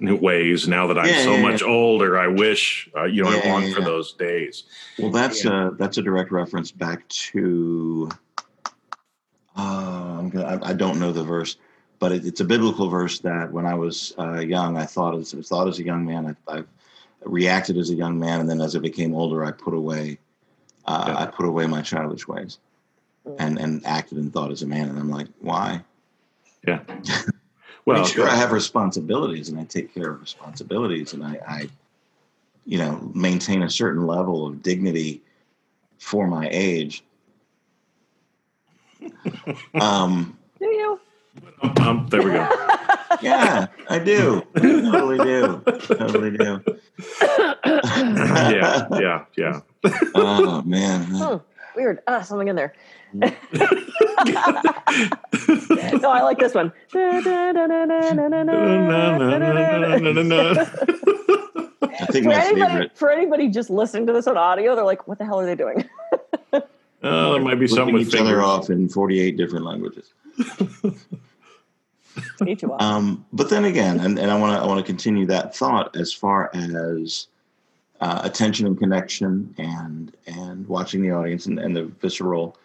ways." 0.00 0.66
Now 0.66 0.86
that 0.88 0.98
I'm 0.98 1.06
Yeah, 1.06 1.22
so 1.22 1.34
yeah, 1.36 1.42
much 1.42 1.62
older, 1.62 2.18
I 2.18 2.26
wish, 2.26 2.90
uh, 2.96 3.04
you 3.04 3.22
know, 3.22 3.30
Yeah, 3.30 3.42
I 3.44 3.48
long 3.50 3.62
yeah, 3.64 3.74
for 3.74 3.80
yeah. 3.80 3.86
those 3.86 4.12
days. 4.14 4.64
Well, 4.98 5.10
that's 5.10 5.46
uh 5.46 5.70
that's 5.78 5.98
a 5.98 6.02
direct 6.02 6.32
reference 6.32 6.72
back 6.72 7.06
to. 7.08 8.10
Uh, 9.56 10.16
I'm 10.18 10.30
gonna, 10.30 10.60
I, 10.62 10.70
I 10.70 10.72
don't 10.72 10.98
know 10.98 11.12
the 11.12 11.24
verse, 11.24 11.56
but 12.00 12.10
it, 12.12 12.26
it's 12.26 12.40
a 12.40 12.44
biblical 12.44 12.88
verse 12.88 13.20
that 13.20 13.52
when 13.52 13.66
I 13.66 13.74
was 13.74 14.12
uh, 14.18 14.40
young, 14.40 14.76
I 14.76 14.86
thought 14.86 15.14
as 15.14 15.32
thought 15.32 15.68
as 15.68 15.78
a 15.78 15.84
young 15.84 16.04
man, 16.04 16.36
I, 16.48 16.58
I 16.58 16.64
reacted 17.24 17.76
as 17.76 17.90
a 17.90 17.94
young 17.94 18.18
man, 18.18 18.40
and 18.40 18.50
then 18.50 18.60
as 18.60 18.74
I 18.74 18.80
became 18.80 19.14
older, 19.14 19.44
I 19.44 19.52
put 19.52 19.74
away, 19.74 20.18
uh, 20.86 21.04
Yeah. 21.06 21.18
I 21.18 21.26
put 21.26 21.46
away 21.46 21.66
my 21.66 21.82
childish 21.82 22.26
ways, 22.26 22.58
and 23.38 23.58
and 23.58 23.86
acted 23.86 24.18
and 24.18 24.32
thought 24.32 24.50
as 24.50 24.62
a 24.62 24.66
man, 24.66 24.88
and 24.88 24.98
I'm 24.98 25.10
like, 25.10 25.28
why? 25.40 25.84
Yeah. 26.66 26.80
Well, 27.86 28.02
Well, 28.02 28.06
sure, 28.06 28.28
I 28.28 28.34
have 28.34 28.52
responsibilities, 28.52 29.48
and 29.48 29.58
I 29.58 29.64
take 29.64 29.94
care 29.94 30.10
of 30.10 30.20
responsibilities, 30.20 31.14
and 31.14 31.24
I, 31.24 31.38
I, 31.48 31.68
you 32.66 32.76
know, 32.76 33.10
maintain 33.14 33.62
a 33.62 33.70
certain 33.70 34.06
level 34.06 34.46
of 34.46 34.62
dignity 34.62 35.22
for 35.98 36.26
my 36.26 36.46
age. 36.52 37.02
um, 39.80 40.38
Do 40.58 40.66
you? 40.66 40.99
Um, 41.80 42.06
there 42.10 42.22
we 42.22 42.30
go. 42.32 42.48
yeah, 43.22 43.66
I 43.88 43.98
do. 43.98 44.42
I 44.54 44.60
totally 44.60 45.18
do. 45.18 45.62
Totally 45.80 46.30
do. 46.36 46.62
yeah, 47.22 48.86
yeah, 48.98 49.24
yeah. 49.36 49.60
Oh 50.14 50.62
man. 50.62 51.04
Hmm, 51.04 51.36
weird. 51.76 52.00
Ah, 52.06 52.22
something 52.22 52.48
in 52.48 52.56
there. 52.56 52.74
no, 53.12 53.26
I 56.10 56.22
like 56.22 56.38
this 56.38 56.54
one. 56.54 56.72
I 56.94 57.20
think 62.12 62.24
for 62.24 62.30
my 62.30 62.44
anybody, 62.44 62.70
favorite. 62.70 62.96
for 62.96 63.10
anybody 63.10 63.48
just 63.48 63.68
listening 63.68 64.06
to 64.06 64.12
this 64.12 64.26
on 64.28 64.36
audio, 64.36 64.76
they're 64.76 64.84
like, 64.84 65.08
"What 65.08 65.18
the 65.18 65.24
hell 65.24 65.40
are 65.40 65.46
they 65.46 65.56
doing?" 65.56 65.88
Oh, 67.02 67.32
there 67.32 67.42
might 67.42 67.54
be 67.58 67.66
something 67.66 67.94
Flipping 67.94 67.94
with 67.94 68.08
each 68.08 68.14
other 68.14 68.30
fingers. 68.30 68.44
off 68.44 68.70
in 68.70 68.88
48 68.88 69.36
different 69.36 69.64
languages. 69.64 70.12
Too. 72.38 72.74
Um, 72.78 73.24
but 73.32 73.50
then 73.50 73.64
again, 73.64 74.00
and, 74.00 74.18
and 74.18 74.30
I 74.30 74.38
want 74.38 74.56
to 74.56 74.62
I 74.62 74.66
want 74.66 74.78
to 74.78 74.84
continue 74.84 75.26
that 75.26 75.54
thought 75.54 75.96
as 75.96 76.12
far 76.12 76.50
as 76.54 77.28
uh, 78.00 78.20
attention 78.24 78.66
and 78.66 78.78
connection 78.78 79.54
and 79.58 80.16
and 80.26 80.66
watching 80.66 81.02
the 81.02 81.10
audience 81.12 81.46
and, 81.46 81.58
and 81.58 81.76
the 81.76 81.84
visceral 81.84 82.56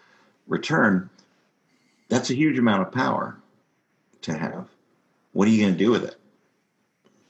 return. 0.47 1.09
That's 2.09 2.29
a 2.29 2.35
huge 2.35 2.57
amount 2.57 2.83
of 2.83 2.91
power 2.91 3.37
to 4.21 4.37
have. 4.37 4.67
What 5.33 5.47
are 5.47 5.51
you 5.51 5.61
going 5.63 5.73
to 5.73 5.77
do 5.77 5.91
with 5.91 6.03
it? 6.03 6.15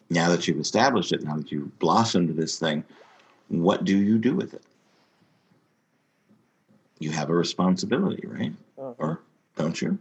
Now 0.10 0.30
that 0.30 0.48
you've 0.48 0.60
established 0.60 1.12
it, 1.12 1.24
now 1.24 1.38
that 1.38 1.52
you've 1.52 1.78
blossomed 1.80 2.36
this 2.36 2.60
thing, 2.60 2.84
what 3.48 3.84
do 3.84 3.98
you 3.98 4.18
do 4.18 4.36
with 4.36 4.54
it? 4.54 4.64
You 7.00 7.12
have 7.12 7.30
a 7.30 7.36
responsibility, 7.36 8.28
right? 8.28 8.54
or 8.98 9.22
don't 9.58 9.82
you? 9.82 9.98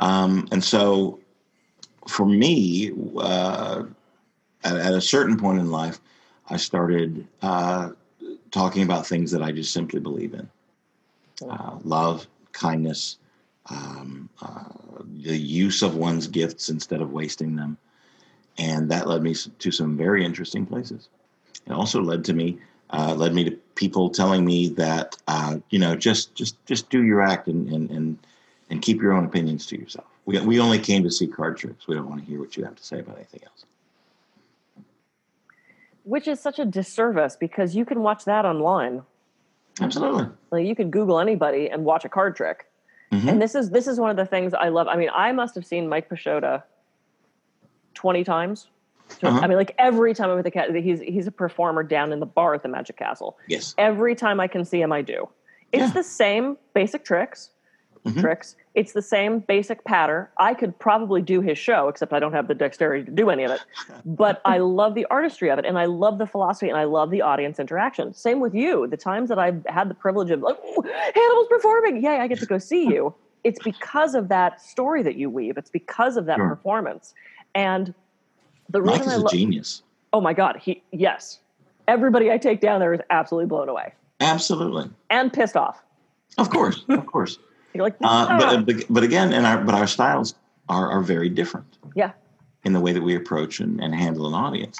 Um, 0.00 0.48
and 0.50 0.64
so, 0.64 1.20
for 2.08 2.26
me, 2.26 2.90
uh, 3.18 3.84
at, 4.64 4.76
at 4.76 4.94
a 4.94 5.00
certain 5.00 5.38
point 5.38 5.60
in 5.60 5.70
life, 5.70 6.00
I 6.48 6.56
started 6.56 7.26
uh, 7.42 7.90
talking 8.50 8.82
about 8.82 9.06
things 9.06 9.30
that 9.30 9.42
I 9.42 9.52
just 9.52 9.72
simply 9.72 10.00
believe 10.00 10.34
in 10.34 10.48
uh, 11.48 11.78
love, 11.84 12.26
kindness, 12.52 13.18
um, 13.66 14.28
uh, 14.42 14.64
the 15.22 15.36
use 15.36 15.82
of 15.82 15.94
one's 15.94 16.26
gifts 16.26 16.70
instead 16.70 17.00
of 17.00 17.12
wasting 17.12 17.54
them. 17.54 17.76
And 18.58 18.90
that 18.90 19.06
led 19.06 19.22
me 19.22 19.34
to 19.34 19.70
some 19.70 19.96
very 19.96 20.24
interesting 20.24 20.66
places. 20.66 21.08
It 21.66 21.72
also 21.72 22.00
led 22.00 22.24
to 22.24 22.32
me 22.32 22.58
uh, 22.92 23.14
led 23.14 23.34
me 23.34 23.44
to 23.44 23.52
people 23.76 24.10
telling 24.10 24.44
me 24.44 24.68
that 24.70 25.16
uh, 25.28 25.58
you 25.70 25.78
know 25.78 25.94
just 25.94 26.34
just 26.34 26.64
just 26.66 26.90
do 26.90 27.04
your 27.04 27.22
act 27.22 27.46
and 27.46 27.68
and 27.68 27.90
and, 27.90 28.18
and 28.70 28.80
keep 28.80 29.02
your 29.02 29.12
own 29.12 29.24
opinions 29.24 29.66
to 29.66 29.78
yourself. 29.78 30.06
We 30.24 30.38
we 30.40 30.60
only 30.60 30.78
came 30.78 31.02
to 31.02 31.10
see 31.10 31.26
card 31.26 31.56
tricks. 31.58 31.86
We 31.88 31.94
don't 31.94 32.08
want 32.08 32.20
to 32.20 32.26
hear 32.26 32.38
what 32.40 32.56
you 32.56 32.64
have 32.64 32.76
to 32.76 32.84
say 32.84 33.00
about 33.00 33.16
anything 33.16 33.40
else. 33.44 33.64
Which 36.04 36.26
is 36.28 36.40
such 36.40 36.58
a 36.58 36.64
disservice 36.64 37.36
because 37.36 37.76
you 37.76 37.84
can 37.84 38.00
watch 38.00 38.24
that 38.24 38.44
online. 38.44 39.02
Absolutely. 39.80 40.28
Like 40.50 40.66
you 40.66 40.74
could 40.74 40.90
Google 40.90 41.20
anybody 41.20 41.68
and 41.68 41.84
watch 41.84 42.04
a 42.04 42.08
card 42.08 42.36
trick. 42.36 42.66
Mhm. 43.12 43.28
And 43.28 43.42
this 43.42 43.54
is 43.54 43.70
this 43.70 43.86
is 43.86 43.98
one 44.00 44.10
of 44.10 44.16
the 44.16 44.24
things 44.26 44.54
I 44.54 44.68
love. 44.68 44.88
I 44.88 44.96
mean, 44.96 45.10
I 45.14 45.32
must 45.32 45.54
have 45.56 45.66
seen 45.66 45.88
Mike 45.88 46.08
Pisciotta 46.08 46.62
twenty 47.94 48.24
times. 48.24 48.68
So, 49.20 49.26
Uh-huh. 49.26 49.40
I 49.42 49.48
mean, 49.48 49.58
like 49.58 49.74
every 49.78 50.14
time 50.14 50.30
I'm 50.30 50.36
with 50.36 50.44
the 50.44 50.50
cat, 50.52 50.72
he's 50.74 51.00
he's 51.00 51.26
a 51.26 51.32
performer 51.32 51.82
down 51.82 52.12
in 52.12 52.20
the 52.20 52.26
bar 52.26 52.54
at 52.54 52.62
the 52.62 52.68
Magic 52.68 52.96
Castle. 52.96 53.36
Yes. 53.48 53.74
Every 53.76 54.14
time 54.14 54.38
I 54.38 54.46
can 54.46 54.64
see 54.64 54.80
him, 54.80 54.92
I 54.92 55.02
do. 55.02 55.28
It's 55.72 55.82
Yeah. 55.88 55.90
the 55.90 56.02
same 56.04 56.56
basic 56.74 57.04
tricks. 57.04 57.50
Mm-hmm. 58.04 58.20
tricks. 58.20 58.56
It's 58.74 58.92
the 58.92 59.02
same 59.02 59.40
basic 59.40 59.84
pattern. 59.84 60.26
I 60.38 60.54
could 60.54 60.78
probably 60.78 61.22
do 61.22 61.40
his 61.40 61.58
show, 61.58 61.88
except 61.88 62.12
I 62.12 62.20
don't 62.20 62.32
have 62.32 62.48
the 62.48 62.54
dexterity 62.54 63.04
to 63.04 63.10
do 63.10 63.30
any 63.30 63.44
of 63.44 63.50
it. 63.50 63.60
but 64.04 64.40
I 64.44 64.58
love 64.58 64.94
the 64.94 65.06
artistry 65.06 65.50
of 65.50 65.58
it, 65.58 65.64
and 65.64 65.78
I 65.78 65.86
love 65.86 66.18
the 66.18 66.26
philosophy, 66.26 66.68
and 66.68 66.78
I 66.78 66.84
love 66.84 67.10
the 67.10 67.22
audience 67.22 67.58
interaction. 67.58 68.14
Same 68.14 68.40
with 68.40 68.54
you. 68.54 68.86
The 68.86 68.96
times 68.96 69.28
that 69.28 69.38
I've 69.38 69.64
had 69.66 69.88
the 69.90 69.94
privilege 69.94 70.30
of 70.30 70.40
like, 70.40 70.56
Hannibal's 70.62 71.48
performing, 71.48 72.02
yay, 72.02 72.16
I 72.16 72.26
get 72.26 72.38
to 72.40 72.46
go 72.46 72.58
see 72.58 72.84
you. 72.86 73.14
It's 73.42 73.58
because 73.64 74.14
of 74.14 74.28
that 74.28 74.60
story 74.60 75.02
that 75.02 75.16
you 75.16 75.30
weave. 75.30 75.56
It's 75.56 75.70
because 75.70 76.18
of 76.18 76.26
that 76.26 76.36
sure. 76.36 76.46
performance, 76.46 77.14
and 77.54 77.94
the 78.68 78.80
Mike 78.80 78.98
reason 78.98 79.12
is 79.12 79.14
I 79.14 79.16
lo- 79.16 79.26
a 79.28 79.30
genius. 79.30 79.82
Oh 80.12 80.20
my 80.20 80.34
God, 80.34 80.58
he 80.62 80.82
yes. 80.92 81.40
Everybody 81.88 82.30
I 82.30 82.36
take 82.36 82.60
down 82.60 82.80
there 82.80 82.92
is 82.92 83.00
absolutely 83.08 83.46
blown 83.46 83.70
away. 83.70 83.94
Absolutely. 84.20 84.90
And 85.08 85.32
pissed 85.32 85.56
off. 85.56 85.82
Of 86.36 86.50
course, 86.50 86.84
of 86.90 87.06
course. 87.06 87.38
You're 87.72 87.84
like, 87.84 87.96
uh, 88.02 88.62
but, 88.62 88.84
but 88.90 89.02
again, 89.02 89.32
and 89.32 89.46
our 89.46 89.58
but 89.58 89.74
our 89.74 89.86
styles 89.86 90.34
are 90.68 90.90
are 90.90 91.02
very 91.02 91.28
different. 91.28 91.78
Yeah. 91.94 92.12
In 92.64 92.72
the 92.72 92.80
way 92.80 92.92
that 92.92 93.02
we 93.02 93.14
approach 93.16 93.60
and, 93.60 93.80
and 93.80 93.94
handle 93.94 94.26
an 94.26 94.34
audience, 94.34 94.78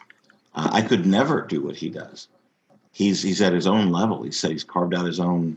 uh, 0.54 0.68
I 0.72 0.82
could 0.82 1.06
never 1.06 1.42
do 1.42 1.62
what 1.62 1.76
he 1.76 1.88
does. 1.88 2.28
He's 2.92 3.22
he's 3.22 3.40
at 3.40 3.52
his 3.52 3.66
own 3.66 3.90
level. 3.90 4.22
He 4.22 4.32
said 4.32 4.50
he's 4.50 4.64
carved 4.64 4.94
out 4.94 5.06
his 5.06 5.20
own 5.20 5.56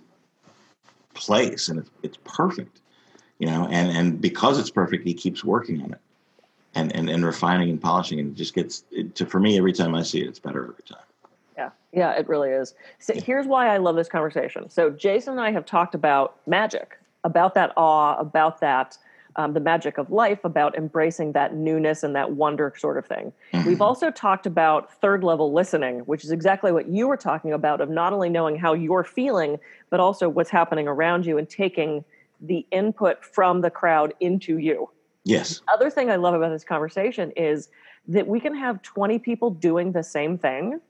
place, 1.15 1.69
and 1.69 1.79
it's, 1.79 1.89
it's 2.03 2.17
perfect. 2.23 2.81
You 3.39 3.47
know, 3.47 3.67
and 3.69 3.89
and 3.97 4.21
because 4.21 4.59
it's 4.59 4.69
perfect, 4.69 5.03
he 5.03 5.13
keeps 5.13 5.43
working 5.43 5.81
on 5.81 5.91
it, 5.91 5.99
and 6.75 6.95
and, 6.95 7.09
and 7.09 7.25
refining 7.25 7.69
and 7.69 7.81
polishing, 7.81 8.19
and 8.19 8.31
it 8.31 8.35
just 8.35 8.53
gets 8.53 8.83
it, 8.91 9.15
to 9.15 9.25
for 9.25 9.39
me 9.39 9.57
every 9.57 9.73
time 9.73 9.95
I 9.95 10.03
see 10.03 10.21
it, 10.21 10.27
it's 10.27 10.39
better 10.39 10.63
every 10.63 10.83
time. 10.87 11.03
Yeah, 11.57 11.69
yeah, 11.91 12.11
it 12.11 12.27
really 12.29 12.49
is. 12.49 12.75
So 12.99 13.13
here's 13.15 13.47
why 13.47 13.73
I 13.73 13.77
love 13.77 13.95
this 13.95 14.09
conversation. 14.09 14.69
So 14.69 14.91
Jason 14.91 15.33
and 15.33 15.41
I 15.41 15.51
have 15.51 15.65
talked 15.65 15.95
about 15.95 16.37
magic 16.47 16.97
about 17.23 17.55
that 17.55 17.73
awe, 17.77 18.17
about 18.17 18.59
that 18.61 18.97
um, 19.35 19.53
the 19.53 19.59
magic 19.59 19.97
of 19.97 20.11
life, 20.11 20.43
about 20.43 20.75
embracing 20.75 21.31
that 21.33 21.55
newness 21.55 22.03
and 22.03 22.15
that 22.15 22.31
wonder 22.33 22.73
sort 22.77 22.97
of 22.97 23.05
thing. 23.05 23.33
Mm-hmm. 23.53 23.67
We've 23.67 23.81
also 23.81 24.11
talked 24.11 24.45
about 24.45 24.93
third 25.01 25.23
level 25.23 25.53
listening, 25.53 25.99
which 26.01 26.23
is 26.23 26.31
exactly 26.31 26.71
what 26.71 26.87
you 26.87 27.07
were 27.07 27.17
talking 27.17 27.53
about 27.53 27.81
of 27.81 27.89
not 27.89 28.13
only 28.13 28.29
knowing 28.29 28.55
how 28.55 28.73
you're 28.73 29.03
feeling, 29.03 29.57
but 29.89 29.99
also 29.99 30.29
what's 30.29 30.49
happening 30.49 30.87
around 30.87 31.25
you 31.25 31.37
and 31.37 31.49
taking 31.49 32.03
the 32.41 32.65
input 32.71 33.23
from 33.23 33.61
the 33.61 33.69
crowd 33.69 34.13
into 34.19 34.57
you. 34.57 34.89
Yes. 35.23 35.61
The 35.65 35.73
other 35.73 35.89
thing 35.89 36.09
I 36.11 36.17
love 36.17 36.33
about 36.33 36.49
this 36.49 36.65
conversation 36.65 37.31
is 37.31 37.69
that 38.07 38.27
we 38.27 38.39
can 38.39 38.53
have 38.55 38.81
20 38.81 39.19
people 39.19 39.49
doing 39.49 39.93
the 39.93 40.03
same 40.03 40.37
thing, 40.37 40.81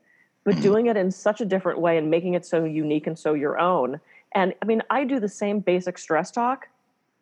but 0.43 0.55
mm-hmm. 0.55 0.63
doing 0.63 0.85
it 0.87 0.97
in 0.97 1.11
such 1.11 1.41
a 1.41 1.45
different 1.45 1.79
way 1.79 1.97
and 1.97 2.09
making 2.09 2.33
it 2.33 2.45
so 2.45 2.65
unique 2.65 3.05
and 3.05 3.17
so 3.17 3.33
your 3.33 3.59
own 3.59 3.99
and 4.35 4.53
I 4.61 4.65
mean, 4.65 4.81
I 4.89 5.03
do 5.03 5.19
the 5.19 5.29
same 5.29 5.59
basic 5.59 5.97
stress 5.97 6.31
talk 6.31 6.67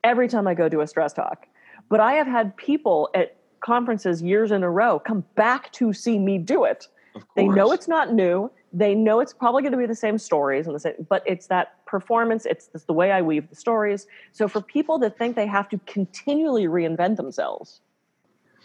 every 0.04 0.28
time 0.28 0.48
I 0.48 0.54
go 0.54 0.70
do 0.70 0.82
a 0.82 0.88
stress 0.88 1.14
talk. 1.14 1.48
But 1.90 2.00
I 2.00 2.14
have 2.14 2.28
had 2.28 2.56
people 2.58 3.10
at 3.14 3.36
conferences 3.60 4.22
years 4.22 4.52
in 4.52 4.64
a 4.64 4.70
row 4.70 5.00
come 5.00 5.24
back 5.36 5.72
to 5.74 5.94
see 5.94 6.18
me 6.18 6.38
do 6.38 6.64
it. 6.64 6.88
They 7.36 7.48
know 7.48 7.72
it's 7.72 7.88
not 7.88 8.14
new. 8.14 8.50
They 8.74 8.96
know 8.96 9.20
it's 9.20 9.34
probably 9.34 9.62
going 9.62 9.74
to 9.74 9.78
be 9.78 9.86
the 9.86 9.96
same 9.96 10.18
stories 10.18 10.66
and 10.66 10.74
the 10.74 10.80
same, 10.80 10.94
but 11.10 11.24
it's 11.26 11.48
that 11.48 11.86
performance. 11.86 12.46
It's, 12.46 12.70
it's 12.74 12.86
the 12.86 12.94
way 12.94 13.12
I 13.12 13.22
weave 13.22 13.50
the 13.50 13.56
stories. 13.56 14.08
So 14.32 14.48
for 14.48 14.62
people 14.62 14.98
that 15.00 15.18
think 15.18 15.36
they 15.36 15.48
have 15.48 15.68
to 15.70 15.80
continually 15.86 16.66
reinvent 16.66 17.18
themselves, 17.18 17.82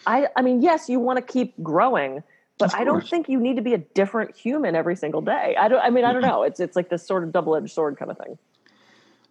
I, 0.06 0.28
I 0.36 0.42
mean, 0.42 0.62
yes, 0.62 0.88
you 0.88 1.00
want 1.00 1.16
to 1.16 1.22
keep 1.22 1.60
growing, 1.62 2.22
but 2.58 2.74
I 2.74 2.84
don't 2.84 3.06
think 3.06 3.28
you 3.28 3.38
need 3.38 3.56
to 3.56 3.62
be 3.62 3.74
a 3.74 3.78
different 3.78 4.34
human 4.34 4.74
every 4.74 4.96
single 4.96 5.20
day. 5.20 5.56
I 5.58 5.68
don't. 5.68 5.80
I 5.80 5.90
mean, 5.90 6.04
I 6.04 6.12
don't 6.12 6.22
know. 6.22 6.42
It's 6.42 6.60
it's 6.60 6.76
like 6.76 6.88
this 6.88 7.06
sort 7.06 7.22
of 7.24 7.32
double 7.32 7.54
edged 7.56 7.70
sword 7.70 7.98
kind 7.98 8.10
of 8.10 8.18
thing. 8.18 8.38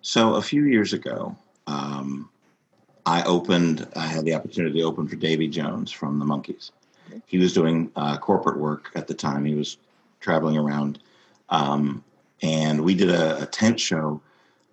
So 0.01 0.36
a 0.36 0.41
few 0.41 0.65
years 0.65 0.94
ago, 0.94 1.36
um, 1.65 2.29
I 3.05 3.24
opened. 3.24 3.88
I 3.96 4.05
had 4.05 4.25
the 4.25 4.36
opportunity 4.36 4.79
to 4.79 4.86
open 4.86 5.08
for 5.08 5.15
Davy 5.15 5.48
Jones 5.48 5.91
from 5.91 6.20
the 6.20 6.25
Monkees. 6.25 6.72
He 7.25 7.38
was 7.38 7.53
doing 7.53 7.91
uh, 7.96 8.17
corporate 8.17 8.60
work 8.60 8.91
at 8.96 9.08
the 9.08 9.13
time. 9.13 9.46
He 9.46 9.55
was 9.55 9.77
traveling 10.20 10.58
around, 10.58 11.00
um, 11.50 12.03
and 12.41 12.84
we 12.84 12.96
did 12.96 13.10
a, 13.10 13.44
a, 13.44 13.46
tent 13.46 13.79
show 13.79 14.22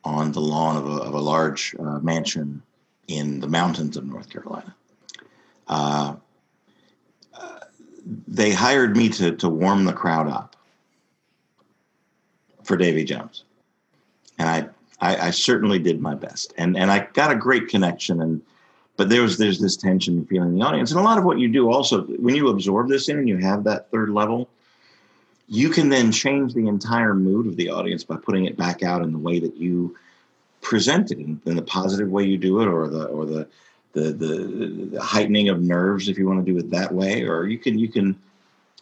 on 0.03 0.33
the 0.33 0.41
lawn 0.41 0.77
of 0.77 0.87
a, 0.87 0.97
of 1.03 1.15
a 1.15 1.21
large 1.21 1.75
uh, 1.79 1.99
mansion 2.01 2.63
in 3.07 3.41
the 3.41 3.49
mountains 3.49 3.97
of 3.97 4.05
North 4.05 4.31
Carolina. 4.31 4.75
Uh, 5.69 6.17
they 8.05 8.53
hired 8.53 8.97
me 8.97 9.09
to 9.11 9.33
to 9.37 9.49
warm 9.49 9.85
the 9.85 9.93
crowd 9.93 10.29
up 10.29 10.57
for 12.65 12.77
Davy 12.77 13.05
Jones, 13.05 13.45
and 14.39 14.49
I, 14.49 14.69
I, 15.01 15.29
I 15.29 15.31
certainly 15.31 15.79
did 15.79 16.01
my 16.01 16.15
best, 16.15 16.53
and 16.57 16.77
and 16.77 16.91
I 16.91 17.09
got 17.13 17.33
a 17.33 17.37
great 17.37 17.69
connection, 17.69 18.21
and 18.21 18.43
but 18.97 19.09
there 19.09 19.23
was 19.23 19.39
there's 19.39 19.61
this 19.61 19.77
tension 19.77 20.25
feeling 20.27 20.51
in 20.51 20.55
the 20.57 20.65
audience, 20.65 20.91
and 20.91 21.01
a 21.01 21.03
lot 21.03 21.19
of 21.19 21.25
what 21.25 21.39
you 21.39 21.49
do 21.49 21.71
also 21.71 22.03
when 22.03 22.35
you 22.35 22.49
absorb 22.49 22.89
this 22.89 23.09
in 23.09 23.19
and 23.19 23.29
you 23.29 23.39
have 23.39 23.65
that 23.65 23.91
third 23.91 24.11
level, 24.11 24.49
you 25.49 25.71
can 25.71 25.89
then 25.89 26.11
change 26.13 26.55
the 26.55 26.67
entire 26.67 27.15
mood 27.15 27.47
of 27.47 27.57
the 27.57 27.71
audience 27.71 28.05
by 28.05 28.17
putting 28.17 28.45
it 28.47 28.57
back 28.57 28.83
out 28.83 29.03
in 29.03 29.13
the 29.13 29.19
way 29.19 29.39
that 29.39 29.57
you 29.57 29.97
present 30.61 31.11
it 31.11 31.19
in, 31.19 31.41
in 31.45 31.57
the 31.57 31.63
positive 31.63 32.09
way 32.09 32.25
you 32.25 32.39
do 32.39 32.61
it, 32.61 32.67
or 32.67 32.89
the 32.89 33.05
or 33.07 33.27
the 33.27 33.47
the, 33.93 34.13
the, 34.13 34.89
the 34.93 35.01
heightening 35.01 35.49
of 35.49 35.61
nerves 35.61 36.09
if 36.09 36.19
you 36.19 36.27
want 36.27 36.45
to 36.45 36.53
do 36.53 36.59
it 36.59 36.71
that 36.71 36.93
way, 36.93 37.23
or 37.25 37.47
you 37.47 37.59
can 37.59 37.79
you 37.79 37.89
can 37.89 38.19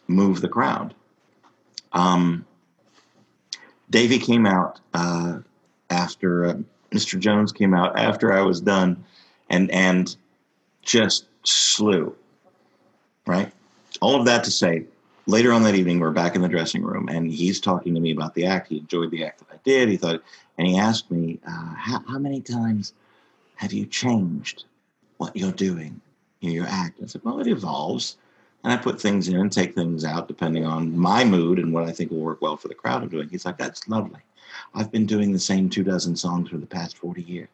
move 0.07 0.41
the 0.41 0.47
crowd. 0.47 0.93
Um, 1.93 2.45
Davy 3.89 4.19
came 4.19 4.45
out 4.45 4.79
uh, 4.93 5.39
after 5.89 6.45
uh, 6.45 6.57
Mr. 6.91 7.19
Jones 7.19 7.51
came 7.51 7.73
out 7.73 7.97
after 7.97 8.33
I 8.33 8.41
was 8.41 8.61
done, 8.61 9.03
and 9.49 9.69
and 9.71 10.15
just 10.81 11.25
slew. 11.43 12.15
Right, 13.25 13.51
all 14.01 14.19
of 14.19 14.25
that 14.25 14.43
to 14.45 14.51
say. 14.51 14.85
Later 15.27 15.53
on 15.53 15.61
that 15.63 15.75
evening, 15.75 15.99
we're 15.99 16.11
back 16.11 16.35
in 16.35 16.41
the 16.41 16.47
dressing 16.47 16.81
room, 16.81 17.07
and 17.07 17.31
he's 17.31 17.59
talking 17.59 17.93
to 17.93 18.01
me 18.01 18.11
about 18.11 18.33
the 18.33 18.45
act. 18.45 18.69
He 18.69 18.79
enjoyed 18.79 19.11
the 19.11 19.23
act 19.23 19.39
that 19.39 19.53
I 19.53 19.59
did. 19.63 19.87
He 19.87 19.95
thought, 19.95 20.21
and 20.57 20.67
he 20.67 20.79
asked 20.79 21.11
me, 21.11 21.39
uh, 21.47 21.75
how, 21.75 22.03
how 22.07 22.17
many 22.17 22.41
times 22.41 22.93
have 23.55 23.71
you 23.71 23.85
changed 23.85 24.65
what 25.21 25.37
you're 25.37 25.51
doing, 25.51 26.01
your 26.39 26.65
act. 26.65 26.97
I 27.01 27.05
said, 27.05 27.21
well, 27.23 27.39
it 27.39 27.45
evolves. 27.45 28.17
And 28.63 28.73
I 28.73 28.77
put 28.77 28.99
things 28.99 29.27
in 29.27 29.35
and 29.35 29.51
take 29.51 29.75
things 29.75 30.03
out 30.03 30.27
depending 30.27 30.65
on 30.65 30.97
my 30.97 31.23
mood 31.23 31.59
and 31.59 31.71
what 31.71 31.87
I 31.87 31.91
think 31.91 32.09
will 32.09 32.21
work 32.21 32.41
well 32.41 32.57
for 32.57 32.67
the 32.67 32.73
crowd 32.73 33.03
I'm 33.03 33.09
doing. 33.09 33.29
He's 33.29 33.45
like, 33.45 33.59
that's 33.59 33.87
lovely. 33.87 34.19
I've 34.73 34.91
been 34.91 35.05
doing 35.05 35.31
the 35.31 35.39
same 35.39 35.69
two 35.69 35.83
dozen 35.83 36.15
songs 36.15 36.49
for 36.49 36.57
the 36.57 36.65
past 36.65 36.97
40 36.97 37.21
years. 37.21 37.49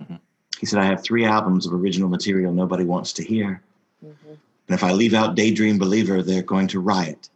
Mm-hmm. 0.00 0.14
He 0.60 0.66
said, 0.66 0.78
I 0.78 0.84
have 0.84 1.02
three 1.02 1.24
albums 1.24 1.66
of 1.66 1.74
original 1.74 2.08
material 2.08 2.52
nobody 2.52 2.84
wants 2.84 3.12
to 3.14 3.24
hear. 3.24 3.60
Mm-hmm. 4.04 4.28
And 4.28 4.74
if 4.78 4.84
I 4.84 4.92
leave 4.92 5.14
out 5.14 5.34
Daydream 5.34 5.78
Believer, 5.80 6.22
they're 6.22 6.42
going 6.42 6.68
to 6.68 6.78
riot. 6.78 7.28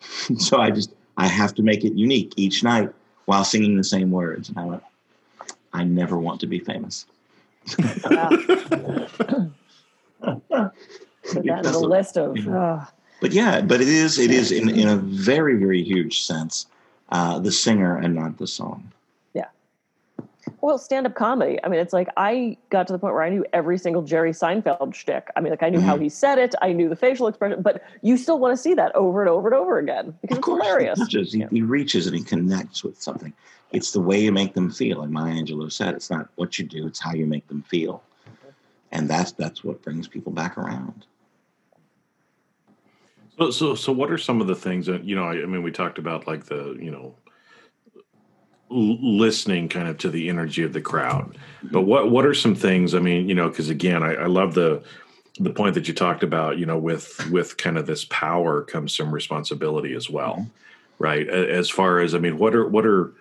so 0.36 0.60
I 0.60 0.70
just, 0.70 0.92
I 1.16 1.28
have 1.28 1.54
to 1.54 1.62
make 1.62 1.82
it 1.82 1.94
unique 1.94 2.34
each 2.36 2.62
night 2.62 2.90
while 3.24 3.42
singing 3.42 3.74
the 3.74 3.84
same 3.84 4.10
words. 4.10 4.50
And 4.50 4.58
I 4.58 4.64
went, 4.64 4.82
I 5.76 5.84
never 5.84 6.16
want 6.18 6.40
to 6.40 6.46
be 6.46 6.58
famous. 6.58 7.04
the 11.22 11.86
list 11.86 12.16
of. 12.16 12.36
Oh. 12.48 12.86
But 13.20 13.32
yeah, 13.32 13.60
but 13.60 13.80
it 13.80 13.88
is 13.88 14.18
it 14.18 14.30
is 14.30 14.52
in, 14.52 14.70
in 14.70 14.88
a 14.88 14.96
very 14.96 15.56
very 15.56 15.82
huge 15.82 16.22
sense 16.22 16.66
uh, 17.10 17.38
the 17.38 17.52
singer 17.52 17.96
and 17.96 18.14
not 18.14 18.38
the 18.38 18.46
song. 18.46 18.90
Yeah. 19.34 19.48
Well, 20.60 20.78
stand 20.78 21.06
up 21.06 21.14
comedy. 21.14 21.58
I 21.62 21.68
mean, 21.68 21.80
it's 21.80 21.92
like 21.92 22.08
I 22.16 22.56
got 22.70 22.86
to 22.86 22.92
the 22.92 22.98
point 22.98 23.14
where 23.14 23.22
I 23.22 23.28
knew 23.28 23.44
every 23.52 23.78
single 23.78 24.02
Jerry 24.02 24.32
Seinfeld 24.32 24.94
shtick. 24.94 25.28
I 25.36 25.40
mean, 25.40 25.50
like 25.50 25.62
I 25.62 25.68
knew 25.68 25.78
mm-hmm. 25.78 25.86
how 25.86 25.98
he 25.98 26.08
said 26.08 26.38
it, 26.38 26.54
I 26.62 26.72
knew 26.72 26.88
the 26.88 26.96
facial 26.96 27.26
expression, 27.26 27.62
but 27.62 27.82
you 28.02 28.16
still 28.16 28.38
want 28.38 28.56
to 28.56 28.62
see 28.62 28.74
that 28.74 28.94
over 28.94 29.20
and 29.20 29.30
over 29.30 29.48
and 29.48 29.54
over 29.54 29.78
again 29.78 30.16
because 30.22 30.36
of 30.36 30.38
it's 30.38 30.44
course, 30.44 30.64
hilarious. 30.64 30.98
He, 30.98 31.04
touches, 31.04 31.32
he, 31.32 31.44
he 31.50 31.62
reaches 31.62 32.06
and 32.06 32.16
he 32.16 32.22
connects 32.22 32.82
with 32.82 33.00
something 33.00 33.32
it's 33.72 33.92
the 33.92 34.00
way 34.00 34.20
you 34.20 34.32
make 34.32 34.54
them 34.54 34.70
feel. 34.70 35.02
And 35.02 35.12
Maya 35.12 35.34
Angelou 35.34 35.70
said, 35.70 35.94
it's 35.94 36.10
not 36.10 36.28
what 36.36 36.58
you 36.58 36.64
do, 36.64 36.86
it's 36.86 37.00
how 37.00 37.12
you 37.12 37.26
make 37.26 37.46
them 37.48 37.62
feel. 37.62 38.02
And 38.92 39.08
that's 39.08 39.32
that's 39.32 39.64
what 39.64 39.82
brings 39.82 40.06
people 40.06 40.32
back 40.32 40.56
around. 40.56 41.06
So, 43.38 43.50
so, 43.50 43.74
so, 43.74 43.92
what 43.92 44.10
are 44.10 44.18
some 44.18 44.40
of 44.40 44.46
the 44.46 44.54
things 44.54 44.86
that 44.86 45.04
you 45.04 45.14
know? 45.14 45.24
I, 45.24 45.42
I 45.42 45.46
mean, 45.46 45.62
we 45.62 45.70
talked 45.70 45.98
about 45.98 46.26
like 46.26 46.46
the 46.46 46.76
you 46.80 46.90
know 46.90 47.14
listening 48.70 49.68
kind 49.68 49.88
of 49.88 49.98
to 49.98 50.08
the 50.08 50.28
energy 50.28 50.62
of 50.62 50.72
the 50.72 50.80
crowd, 50.80 51.36
but 51.64 51.82
what 51.82 52.10
what 52.10 52.24
are 52.24 52.32
some 52.32 52.54
things? 52.54 52.94
I 52.94 53.00
mean, 53.00 53.28
you 53.28 53.34
know, 53.34 53.48
because 53.48 53.68
again, 53.68 54.02
I, 54.02 54.14
I 54.14 54.26
love 54.26 54.54
the 54.54 54.82
the 55.38 55.50
point 55.50 55.74
that 55.74 55.88
you 55.88 55.92
talked 55.92 56.22
about. 56.22 56.58
You 56.58 56.64
know, 56.64 56.78
with 56.78 57.28
with 57.30 57.56
kind 57.58 57.76
of 57.76 57.86
this 57.86 58.06
power 58.06 58.62
comes 58.62 58.96
some 58.96 59.12
responsibility 59.12 59.94
as 59.94 60.08
well, 60.08 60.36
mm-hmm. 60.36 60.48
right? 60.98 61.28
As 61.28 61.68
far 61.68 61.98
as 61.98 62.14
I 62.14 62.18
mean, 62.18 62.38
what 62.38 62.54
are 62.54 62.66
what 62.66 62.86
are 62.86 63.12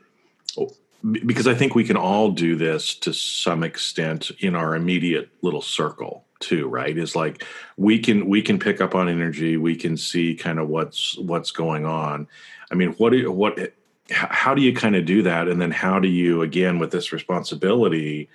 because 1.24 1.48
I 1.48 1.54
think 1.54 1.76
we 1.76 1.84
can 1.84 1.98
all 1.98 2.32
do 2.32 2.56
this 2.56 2.96
to 2.96 3.14
some 3.14 3.64
extent 3.64 4.32
in 4.40 4.56
our 4.56 4.76
immediate 4.76 5.30
little 5.42 5.62
circle 5.62 6.26
too, 6.40 6.68
right? 6.68 6.98
Is 6.98 7.16
like 7.16 7.44
we 7.78 8.00
can 8.00 8.28
we 8.28 8.42
can 8.42 8.60
pick 8.60 8.82
up 8.82 8.96
on 8.96 9.08
energy, 9.08 9.58
we 9.58 9.76
can 9.76 9.98
see 9.98 10.36
kind 10.36 10.60
of 10.60 10.68
what's 10.68 11.18
what's 11.18 11.52
going 11.52 11.86
on. 11.86 12.28
I 12.72 12.76
mean, 12.76 12.94
what 12.94 13.12
do 13.12 13.18
you, 13.18 13.32
what 13.32 13.74
how 14.12 14.54
do 14.54 14.62
you 14.62 14.74
kind 14.74 14.96
of 14.96 15.06
do 15.06 15.24
that 15.24 15.48
and 15.48 15.60
then 15.60 15.72
how 15.72 16.00
do 16.00 16.08
you 16.08 16.44
again 16.44 16.78
with 16.78 16.92
this 16.92 17.12
responsibility 17.12 18.30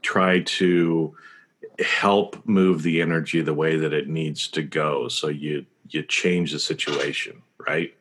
try 0.00 0.40
to 0.40 1.14
help 1.80 2.36
move 2.46 2.82
the 2.82 3.00
energy 3.00 3.42
the 3.42 3.52
way 3.52 3.76
that 3.76 3.92
it 3.92 4.08
needs 4.08 4.48
to 4.48 4.62
go 4.62 5.08
so 5.08 5.28
you 5.28 5.66
you 5.90 6.02
change 6.02 6.52
the 6.52 6.58
situation 6.58 7.42
right 7.58 7.94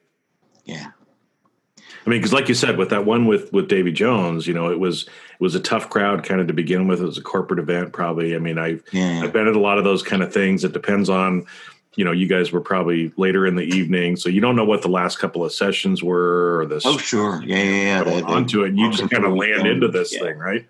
yeah 0.63 0.91
I 2.05 2.09
mean, 2.09 2.19
because 2.19 2.33
like 2.33 2.49
you 2.49 2.55
said, 2.55 2.77
with 2.77 2.89
that 2.89 3.05
one 3.05 3.27
with 3.27 3.51
with 3.53 3.67
Davy 3.67 3.91
Jones, 3.91 4.47
you 4.47 4.53
know, 4.53 4.71
it 4.71 4.79
was 4.79 5.03
it 5.03 5.41
was 5.41 5.53
a 5.55 5.59
tough 5.59 5.89
crowd 5.89 6.23
kind 6.23 6.41
of 6.41 6.47
to 6.47 6.53
begin 6.53 6.87
with. 6.87 6.99
It 6.99 7.05
was 7.05 7.17
a 7.17 7.21
corporate 7.21 7.59
event, 7.59 7.93
probably. 7.93 8.35
I 8.35 8.39
mean, 8.39 8.57
I've 8.57 8.83
yeah. 8.91 9.21
I've 9.23 9.33
been 9.33 9.47
at 9.47 9.55
a 9.55 9.59
lot 9.59 9.77
of 9.77 9.83
those 9.83 10.01
kind 10.01 10.23
of 10.23 10.33
things. 10.33 10.63
It 10.63 10.73
depends 10.73 11.09
on, 11.09 11.45
you 11.95 12.03
know, 12.03 12.11
you 12.11 12.27
guys 12.27 12.51
were 12.51 12.61
probably 12.61 13.13
later 13.17 13.45
in 13.45 13.55
the 13.55 13.63
evening, 13.63 14.15
so 14.15 14.29
you 14.29 14.41
don't 14.41 14.55
know 14.55 14.65
what 14.65 14.81
the 14.81 14.89
last 14.89 15.19
couple 15.19 15.45
of 15.45 15.53
sessions 15.53 16.01
were 16.01 16.59
or 16.59 16.65
this. 16.65 16.85
Oh, 16.85 16.97
sure, 16.97 17.43
yeah, 17.45 17.57
yeah, 17.57 17.71
yeah. 17.71 18.03
Going 18.03 18.23
onto 18.23 18.63
it, 18.63 18.69
and 18.69 18.79
you 18.79 18.91
just 18.91 19.09
kind 19.11 19.25
of 19.25 19.33
land 19.33 19.67
into 19.67 19.87
this 19.87 20.11
yeah. 20.13 20.21
thing, 20.21 20.37
right? 20.37 20.65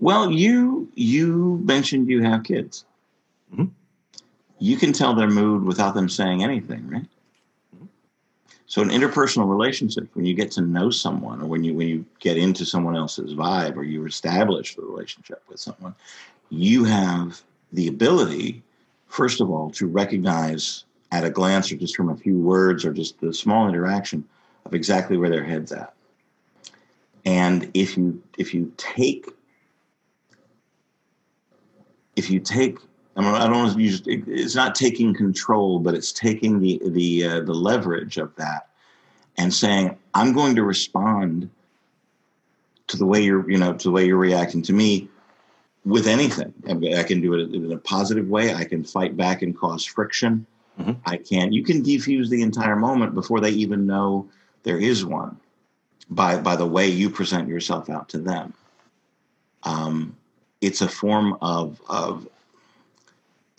Well, 0.00 0.30
you 0.30 0.90
you 0.94 1.60
mentioned 1.64 2.08
you 2.08 2.22
have 2.22 2.42
kids. 2.42 2.84
Mm-hmm. 3.52 3.66
You 4.58 4.76
can 4.76 4.92
tell 4.92 5.14
their 5.14 5.30
mood 5.30 5.62
without 5.62 5.94
them 5.94 6.08
saying 6.08 6.42
anything, 6.42 6.88
right? 6.88 7.06
So 8.68 8.82
an 8.82 8.90
interpersonal 8.90 9.48
relationship, 9.48 10.08
when 10.12 10.26
you 10.26 10.34
get 10.34 10.50
to 10.52 10.60
know 10.60 10.90
someone, 10.90 11.40
or 11.40 11.46
when 11.46 11.64
you 11.64 11.72
when 11.72 11.88
you 11.88 12.04
get 12.20 12.36
into 12.36 12.66
someone 12.66 12.96
else's 12.96 13.32
vibe, 13.32 13.76
or 13.76 13.82
you 13.82 14.04
establish 14.04 14.76
the 14.76 14.82
relationship 14.82 15.42
with 15.48 15.58
someone, 15.58 15.94
you 16.50 16.84
have 16.84 17.42
the 17.72 17.88
ability, 17.88 18.62
first 19.06 19.40
of 19.40 19.50
all, 19.50 19.70
to 19.70 19.86
recognize 19.86 20.84
at 21.12 21.24
a 21.24 21.30
glance, 21.30 21.72
or 21.72 21.76
just 21.76 21.96
from 21.96 22.10
a 22.10 22.16
few 22.16 22.38
words, 22.38 22.84
or 22.84 22.92
just 22.92 23.18
the 23.20 23.32
small 23.32 23.66
interaction 23.66 24.22
of 24.66 24.74
exactly 24.74 25.16
where 25.16 25.30
their 25.30 25.44
head's 25.44 25.72
at. 25.72 25.94
And 27.24 27.70
if 27.72 27.96
you 27.96 28.22
if 28.36 28.52
you 28.52 28.70
take 28.76 29.30
if 32.16 32.28
you 32.28 32.38
take 32.38 32.78
I 33.16 33.46
don't, 33.48 33.52
want 33.52 33.74
to 33.74 33.82
use 33.82 34.02
it's 34.06 34.54
not 34.54 34.76
taking 34.76 35.12
control, 35.12 35.80
but 35.80 35.94
it's 35.94 36.12
taking 36.12 36.60
the 36.60 36.80
the 36.86 37.24
uh, 37.24 37.40
the 37.40 37.54
leverage 37.54 38.16
of 38.16 38.34
that 38.36 38.68
and 39.36 39.54
saying, 39.54 39.96
I'm 40.14 40.32
going 40.32 40.54
to 40.56 40.62
respond 40.62 41.48
to 42.88 42.96
the 42.96 43.06
way 43.06 43.22
you're, 43.22 43.48
you 43.50 43.58
know, 43.58 43.72
to 43.72 43.88
the 43.88 43.90
way 43.90 44.06
you're 44.06 44.16
reacting 44.16 44.62
to 44.62 44.72
me 44.72 45.08
with 45.84 46.06
anything. 46.06 46.52
I 46.68 47.02
can 47.02 47.20
do 47.20 47.34
it 47.34 47.54
in 47.54 47.72
a 47.72 47.78
positive 47.78 48.28
way. 48.28 48.52
I 48.52 48.64
can 48.64 48.84
fight 48.84 49.16
back 49.16 49.42
and 49.42 49.56
cause 49.56 49.84
friction. 49.84 50.46
Mm-hmm. 50.78 50.92
I 51.06 51.16
can. 51.16 51.52
You 51.52 51.64
can 51.64 51.82
defuse 51.82 52.28
the 52.28 52.42
entire 52.42 52.76
moment 52.76 53.14
before 53.14 53.40
they 53.40 53.50
even 53.50 53.86
know 53.86 54.28
there 54.62 54.78
is 54.78 55.04
one 55.04 55.38
by 56.10 56.38
by 56.40 56.56
the 56.56 56.66
way 56.66 56.88
you 56.88 57.10
present 57.10 57.48
yourself 57.48 57.90
out 57.90 58.08
to 58.10 58.18
them. 58.18 58.54
Um, 59.64 60.16
it's 60.60 60.80
a 60.80 60.88
form 60.88 61.36
of 61.40 61.80
of 61.88 62.28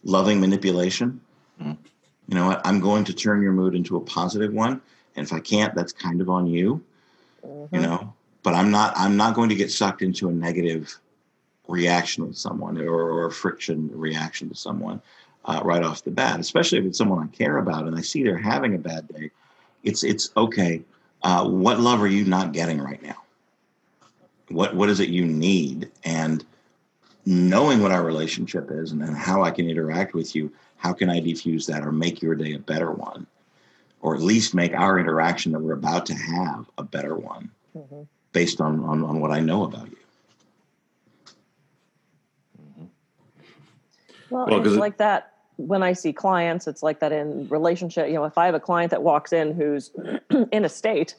loving 0.03 0.39
manipulation. 0.39 1.21
Mm-hmm. 1.61 1.73
You 2.27 2.35
know 2.35 2.47
what? 2.47 2.61
I'm 2.65 2.79
going 2.79 3.03
to 3.05 3.13
turn 3.13 3.41
your 3.41 3.53
mood 3.53 3.75
into 3.75 3.97
a 3.97 4.01
positive 4.01 4.53
one, 4.53 4.81
and 5.15 5.25
if 5.25 5.33
I 5.33 5.39
can't, 5.39 5.73
that's 5.75 5.91
kind 5.91 6.21
of 6.21 6.29
on 6.29 6.47
you. 6.47 6.83
Mm-hmm. 7.45 7.75
You 7.75 7.81
know, 7.81 8.13
but 8.43 8.53
I'm 8.53 8.71
not. 8.71 8.93
I'm 8.95 9.17
not 9.17 9.33
going 9.35 9.49
to 9.49 9.55
get 9.55 9.71
sucked 9.71 10.01
into 10.01 10.29
a 10.29 10.31
negative 10.31 10.99
reaction 11.67 12.25
with 12.27 12.37
someone 12.37 12.77
or, 12.79 12.89
or 12.89 13.25
a 13.27 13.31
friction 13.31 13.89
reaction 13.93 14.49
to 14.49 14.55
someone 14.55 15.01
uh, 15.45 15.61
right 15.63 15.83
off 15.83 16.03
the 16.03 16.11
bat. 16.11 16.39
Especially 16.39 16.79
if 16.79 16.85
it's 16.85 16.97
someone 16.97 17.23
I 17.23 17.35
care 17.35 17.57
about 17.57 17.85
and 17.85 17.95
I 17.95 18.01
see 18.01 18.23
they're 18.23 18.37
having 18.37 18.75
a 18.75 18.79
bad 18.79 19.07
day. 19.07 19.31
It's 19.83 20.03
it's 20.03 20.31
okay. 20.35 20.83
Uh, 21.21 21.47
what 21.47 21.79
love 21.79 22.01
are 22.01 22.07
you 22.07 22.25
not 22.25 22.53
getting 22.53 22.79
right 22.79 23.01
now? 23.01 23.17
What 24.49 24.75
what 24.75 24.89
is 24.89 24.99
it 24.99 25.09
you 25.09 25.25
need? 25.25 25.91
And 26.03 26.45
knowing 27.25 27.81
what 27.81 27.91
our 27.91 28.03
relationship 28.03 28.69
is 28.71 28.91
and, 28.91 29.01
and 29.03 29.15
how 29.15 29.43
I 29.43 29.51
can 29.51 29.69
interact 29.69 30.13
with 30.13 30.35
you, 30.35 30.51
how 30.77 30.93
can 30.93 31.09
I 31.09 31.19
diffuse 31.19 31.65
that 31.67 31.83
or 31.85 31.91
make 31.91 32.21
your 32.21 32.35
day 32.35 32.53
a 32.53 32.59
better 32.59 32.91
one? 32.91 33.27
Or 34.01 34.15
at 34.15 34.21
least 34.21 34.53
make 34.55 34.73
our 34.73 34.97
interaction 34.99 35.51
that 35.51 35.59
we're 35.59 35.73
about 35.73 36.05
to 36.07 36.13
have 36.13 36.69
a 36.77 36.83
better 36.83 37.15
one 37.15 37.51
Mhm. 37.77 38.07
based 38.31 38.61
on, 38.61 38.83
on, 38.83 39.03
on 39.03 39.19
what 39.19 39.31
I 39.31 39.39
know 39.41 39.63
about 39.65 39.89
you. 39.89 39.97
Well, 44.29 44.45
Well, 44.47 44.59
'cause 44.59 44.67
it's 44.67 44.75
it- 44.77 44.79
like 44.79 44.97
that 44.97 45.33
when 45.57 45.83
I 45.83 45.93
see 45.93 46.13
clients. 46.13 46.67
It's 46.67 46.81
like 46.83 46.99
that 47.01 47.11
in 47.11 47.47
relationship. 47.49 48.07
You 48.07 48.13
know, 48.15 48.23
if 48.25 48.37
I 48.37 48.45
have 48.45 48.55
a 48.55 48.59
client 48.59 48.91
that 48.91 49.03
walks 49.03 49.33
in 49.33 49.53
who's 49.53 49.91
in 50.51 50.63
a 50.63 50.69
state 50.69 51.15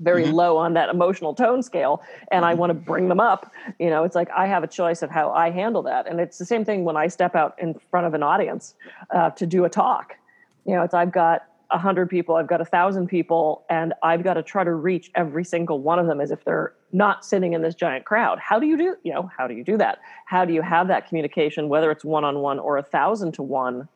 very 0.00 0.24
Mhm. 0.24 0.34
low 0.34 0.56
on 0.56 0.74
that 0.74 0.88
emotional 0.88 1.34
tone 1.34 1.62
scale, 1.62 2.02
and 2.32 2.44
I 2.44 2.54
Mhm. 2.54 2.58
want 2.58 2.70
to 2.70 2.74
bring 2.74 3.08
them 3.08 3.20
up, 3.20 3.50
you 3.78 3.90
know, 3.90 4.04
it's 4.04 4.16
like 4.16 4.30
I 4.30 4.46
have 4.46 4.64
a 4.64 4.66
choice 4.66 5.02
of 5.02 5.10
how 5.10 5.30
I 5.30 5.50
handle 5.50 5.82
that, 5.82 6.06
and 6.06 6.20
it's 6.20 6.38
the 6.38 6.46
same 6.46 6.64
thing 6.64 6.84
when 6.84 6.96
I 6.96 7.06
step 7.06 7.34
out 7.36 7.54
in 7.58 7.74
front 7.74 8.06
of 8.06 8.14
an 8.14 8.22
audience 8.22 8.74
uh, 9.10 9.30
to 9.30 9.46
do 9.46 9.64
a 9.64 9.68
talk. 9.68 10.16
You 10.64 10.74
know, 10.74 10.82
it's 10.82 10.94
I've 10.94 11.12
got 11.12 11.42
a 11.70 11.78
hundred 11.78 12.10
people, 12.10 12.34
I've 12.34 12.48
got 12.48 12.60
a 12.60 12.64
thousand 12.64 13.06
people, 13.06 13.64
and 13.70 13.94
I've 14.02 14.24
got 14.24 14.34
to 14.34 14.42
try 14.42 14.64
to 14.64 14.74
reach 14.74 15.10
every 15.14 15.44
single 15.44 15.78
one 15.80 16.00
of 16.00 16.06
them 16.06 16.20
as 16.20 16.32
if 16.32 16.44
they're 16.44 16.72
not 16.92 17.24
sitting 17.24 17.52
in 17.52 17.62
this 17.62 17.76
giant 17.76 18.04
crowd. 18.04 18.40
How 18.40 18.58
do 18.58 18.66
you 18.66 18.76
do, 18.76 18.96
you 19.04 19.12
know, 19.12 19.30
how 19.36 19.46
do 19.46 19.54
you 19.54 19.62
do 19.62 19.76
that? 19.78 20.00
How 20.26 20.44
do 20.44 20.52
you 20.52 20.62
have 20.62 20.88
that 20.88 21.06
communication, 21.06 21.68
whether 21.68 21.90
it's 21.92 22.04
one 22.04 22.24
on 22.24 22.40
one 22.40 22.58
or 22.58 22.76
a 22.76 22.82
thousand 22.82 23.32
to 23.34 23.42
one? 23.42 23.88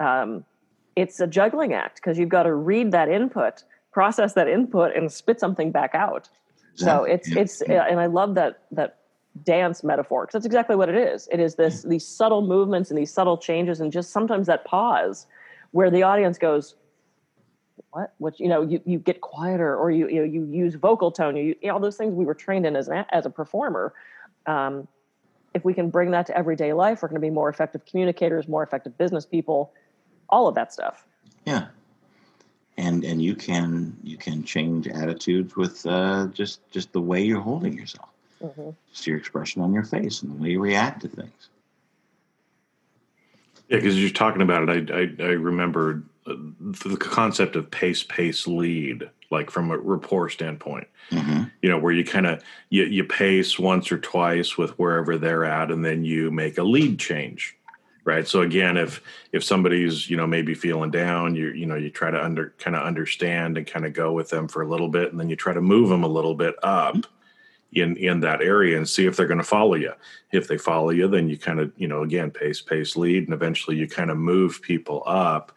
Um, 0.00 0.44
it's 0.96 1.20
a 1.20 1.26
juggling 1.28 1.72
act 1.72 1.96
because 1.96 2.18
you've 2.18 2.28
got 2.28 2.42
to 2.42 2.54
read 2.54 2.90
that 2.90 3.08
input, 3.08 3.62
process 3.92 4.34
that 4.34 4.48
input, 4.48 4.96
and 4.96 5.12
spit 5.12 5.38
something 5.38 5.70
back 5.70 5.94
out. 5.94 6.28
So 6.74 7.04
it's 7.04 7.28
Yeah. 7.28 7.40
it's 7.40 7.60
and 7.62 8.00
I 8.00 8.06
love 8.06 8.34
that 8.34 8.62
that 8.72 8.96
dance 9.44 9.82
metaphor 9.82 10.22
because 10.24 10.34
that's 10.34 10.46
exactly 10.46 10.76
what 10.76 10.88
it 10.88 10.94
is. 10.94 11.28
It 11.30 11.40
is 11.40 11.54
this 11.54 11.82
these 11.82 12.06
subtle 12.06 12.42
movements 12.42 12.90
and 12.90 12.98
these 12.98 13.12
subtle 13.12 13.38
changes 13.38 13.80
and 13.80 13.92
just 13.92 14.10
sometimes 14.10 14.46
that 14.46 14.64
pause 14.64 15.26
where 15.72 15.90
the 15.90 16.02
audience 16.02 16.38
goes, 16.38 16.74
"What? 17.90 18.14
What? 18.18 18.40
You 18.40 18.48
know, 18.48 18.62
you, 18.62 18.80
you 18.84 18.98
get 18.98 19.20
quieter 19.20 19.76
or 19.76 19.90
you 19.90 20.08
you, 20.08 20.20
know, 20.20 20.24
you 20.24 20.44
use 20.46 20.74
vocal 20.74 21.10
tone. 21.12 21.36
You, 21.36 21.54
you 21.60 21.68
know, 21.68 21.74
all 21.74 21.80
those 21.80 21.96
things 21.96 22.14
we 22.14 22.24
were 22.24 22.34
trained 22.34 22.66
in 22.66 22.76
as 22.76 22.88
an, 22.88 23.04
as 23.10 23.26
a 23.26 23.30
performer. 23.30 23.94
Um, 24.46 24.88
if 25.54 25.64
we 25.64 25.74
can 25.74 25.90
bring 25.90 26.10
that 26.12 26.26
to 26.26 26.36
everyday 26.36 26.72
life, 26.72 27.02
we're 27.02 27.08
going 27.08 27.20
to 27.20 27.26
be 27.26 27.30
more 27.30 27.50
effective 27.50 27.84
communicators, 27.84 28.48
more 28.48 28.62
effective 28.62 28.96
business 28.96 29.26
people, 29.26 29.72
all 30.30 30.48
of 30.48 30.54
that 30.54 30.72
stuff. 30.72 31.06
Yeah. 31.44 31.66
And 32.78 33.04
and 33.04 33.20
you 33.20 33.34
can 33.34 33.96
you 34.02 34.16
can 34.16 34.42
change 34.44 34.88
attitudes 34.88 35.56
with 35.56 35.84
uh, 35.86 36.28
just 36.32 36.60
just 36.70 36.92
the 36.92 37.00
way 37.00 37.22
you're 37.22 37.40
holding 37.40 37.74
yourself, 37.74 38.08
hmm 38.40 38.70
just 38.90 39.06
your 39.06 39.16
expression 39.16 39.62
on 39.62 39.72
your 39.72 39.84
face 39.84 40.22
and 40.22 40.32
the 40.32 40.42
way 40.42 40.50
you 40.50 40.60
react 40.60 41.02
to 41.02 41.08
things. 41.08 41.48
Yeah, 43.68 43.76
because 43.76 44.00
you're 44.00 44.10
talking 44.10 44.42
about 44.42 44.68
it. 44.68 44.90
I 44.90 45.24
I, 45.24 45.28
I 45.28 45.32
remember 45.32 46.02
uh, 46.26 46.34
the 46.60 46.96
concept 46.96 47.56
of 47.56 47.70
pace, 47.70 48.02
pace, 48.02 48.46
lead, 48.46 49.08
like 49.30 49.50
from 49.50 49.70
a 49.70 49.78
rapport 49.78 50.28
standpoint. 50.30 50.86
hmm 51.10 51.42
You 51.60 51.68
know, 51.70 51.78
where 51.78 51.92
you 51.92 52.04
kind 52.04 52.26
of 52.26 52.42
you 52.70 52.84
you 52.84 53.04
pace 53.04 53.58
once 53.58 53.92
or 53.92 53.98
twice 53.98 54.56
with 54.56 54.70
wherever 54.78 55.18
they're 55.18 55.44
at, 55.44 55.70
and 55.70 55.84
then 55.84 56.04
you 56.04 56.30
make 56.30 56.58
a 56.58 56.62
lead 56.62 56.98
change, 56.98 57.56
right? 58.04 58.26
So 58.26 58.42
again, 58.42 58.76
if 58.76 59.02
if 59.32 59.44
somebody's 59.44 60.08
you 60.10 60.16
know 60.16 60.26
maybe 60.26 60.54
feeling 60.54 60.90
down, 60.90 61.34
you 61.34 61.48
you 61.48 61.66
know 61.66 61.76
you 61.76 61.90
try 61.90 62.10
to 62.10 62.22
under 62.22 62.54
kind 62.58 62.76
of 62.76 62.82
understand 62.82 63.56
and 63.58 63.66
kind 63.66 63.86
of 63.86 63.92
go 63.92 64.12
with 64.12 64.30
them 64.30 64.48
for 64.48 64.62
a 64.62 64.68
little 64.68 64.88
bit, 64.88 65.10
and 65.10 65.20
then 65.20 65.28
you 65.28 65.36
try 65.36 65.52
to 65.52 65.60
move 65.60 65.88
them 65.88 66.04
a 66.04 66.08
little 66.08 66.34
bit 66.34 66.54
up 66.62 66.96
in 67.72 67.96
in 67.96 68.20
that 68.20 68.42
area 68.42 68.76
and 68.76 68.88
see 68.88 69.06
if 69.06 69.16
they're 69.16 69.26
going 69.26 69.38
to 69.38 69.44
follow 69.44 69.74
you. 69.74 69.92
If 70.32 70.48
they 70.48 70.58
follow 70.58 70.90
you, 70.90 71.08
then 71.08 71.28
you 71.28 71.38
kind 71.38 71.60
of 71.60 71.72
you 71.76 71.88
know 71.88 72.02
again 72.02 72.30
pace 72.30 72.60
pace 72.60 72.96
lead, 72.96 73.24
and 73.24 73.34
eventually 73.34 73.76
you 73.76 73.88
kind 73.88 74.10
of 74.10 74.16
move 74.16 74.60
people 74.62 75.02
up, 75.06 75.52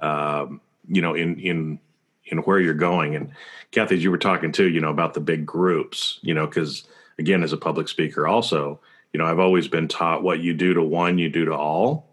um, 0.00 0.60
you 0.88 1.02
know 1.02 1.14
in 1.14 1.38
in 1.38 1.78
in 2.26 2.38
where 2.38 2.60
you're 2.60 2.74
going. 2.74 3.14
And 3.16 3.32
Kathy, 3.72 3.98
you 3.98 4.10
were 4.10 4.18
talking 4.18 4.52
too, 4.52 4.68
you 4.68 4.80
know 4.80 4.90
about 4.90 5.14
the 5.14 5.20
big 5.20 5.46
groups, 5.46 6.18
you 6.22 6.34
know 6.34 6.46
because 6.46 6.84
again 7.18 7.42
as 7.42 7.52
a 7.52 7.58
public 7.58 7.88
speaker 7.88 8.26
also, 8.26 8.80
you 9.12 9.18
know 9.18 9.26
I've 9.26 9.38
always 9.38 9.68
been 9.68 9.88
taught 9.88 10.22
what 10.22 10.40
you 10.40 10.54
do 10.54 10.74
to 10.74 10.82
one, 10.82 11.18
you 11.18 11.28
do 11.28 11.44
to 11.46 11.54
all. 11.54 12.06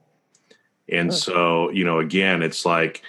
And 0.90 1.12
Sure. 1.12 1.34
so, 1.34 1.70
you 1.72 1.84
know, 1.84 2.00
again, 2.00 2.42
it's 2.42 2.66
like 2.66 3.02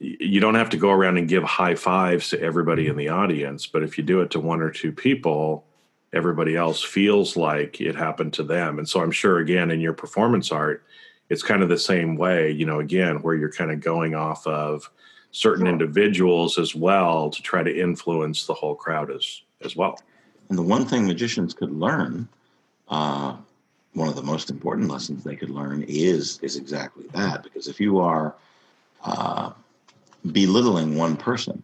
you 0.00 0.40
don't 0.40 0.56
have 0.56 0.70
to 0.70 0.76
go 0.76 0.90
around 0.90 1.18
and 1.18 1.28
give 1.28 1.44
high 1.44 1.76
fives 1.76 2.30
to 2.30 2.40
everybody 2.40 2.88
in 2.88 2.96
the 2.96 3.08
audience, 3.08 3.66
but 3.68 3.84
if 3.84 3.96
you 3.96 4.02
do 4.02 4.20
it 4.20 4.30
to 4.32 4.40
one 4.40 4.60
or 4.60 4.70
two 4.70 4.90
people, 4.90 5.64
everybody 6.12 6.56
else 6.56 6.82
feels 6.82 7.36
like 7.36 7.80
it 7.80 7.94
happened 7.94 8.32
to 8.34 8.42
them. 8.42 8.78
And 8.78 8.88
so 8.88 9.00
I'm 9.00 9.12
sure 9.12 9.38
again 9.38 9.70
in 9.70 9.80
your 9.80 9.92
performance 9.92 10.50
art, 10.50 10.84
it's 11.28 11.42
kind 11.44 11.62
of 11.62 11.68
the 11.68 11.78
same 11.78 12.16
way, 12.16 12.50
you 12.50 12.66
know, 12.66 12.80
again, 12.80 13.22
where 13.22 13.36
you're 13.36 13.52
kind 13.52 13.70
of 13.70 13.80
going 13.80 14.14
off 14.14 14.44
of 14.46 14.90
certain 15.30 15.64
Sure. 15.64 15.72
individuals 15.72 16.58
as 16.58 16.74
well 16.74 17.30
to 17.30 17.40
try 17.40 17.62
to 17.62 17.80
influence 17.80 18.44
the 18.46 18.54
whole 18.54 18.74
crowd 18.74 19.10
as 19.10 19.42
as 19.64 19.76
well. 19.76 19.98
And 20.48 20.58
the 20.58 20.62
one 20.62 20.84
thing 20.84 21.06
magicians 21.06 21.54
could 21.54 21.70
learn, 21.70 22.28
uh, 22.88 23.36
one 23.94 24.08
of 24.08 24.16
the 24.16 24.22
most 24.22 24.50
important 24.50 24.88
lessons 24.88 25.22
they 25.22 25.36
could 25.36 25.50
learn 25.50 25.84
is 25.88 26.38
is 26.42 26.56
exactly 26.56 27.06
that. 27.12 27.42
Because 27.42 27.68
if 27.68 27.80
you 27.80 27.98
are 27.98 28.34
uh, 29.04 29.52
belittling 30.32 30.96
one 30.96 31.16
person 31.16 31.62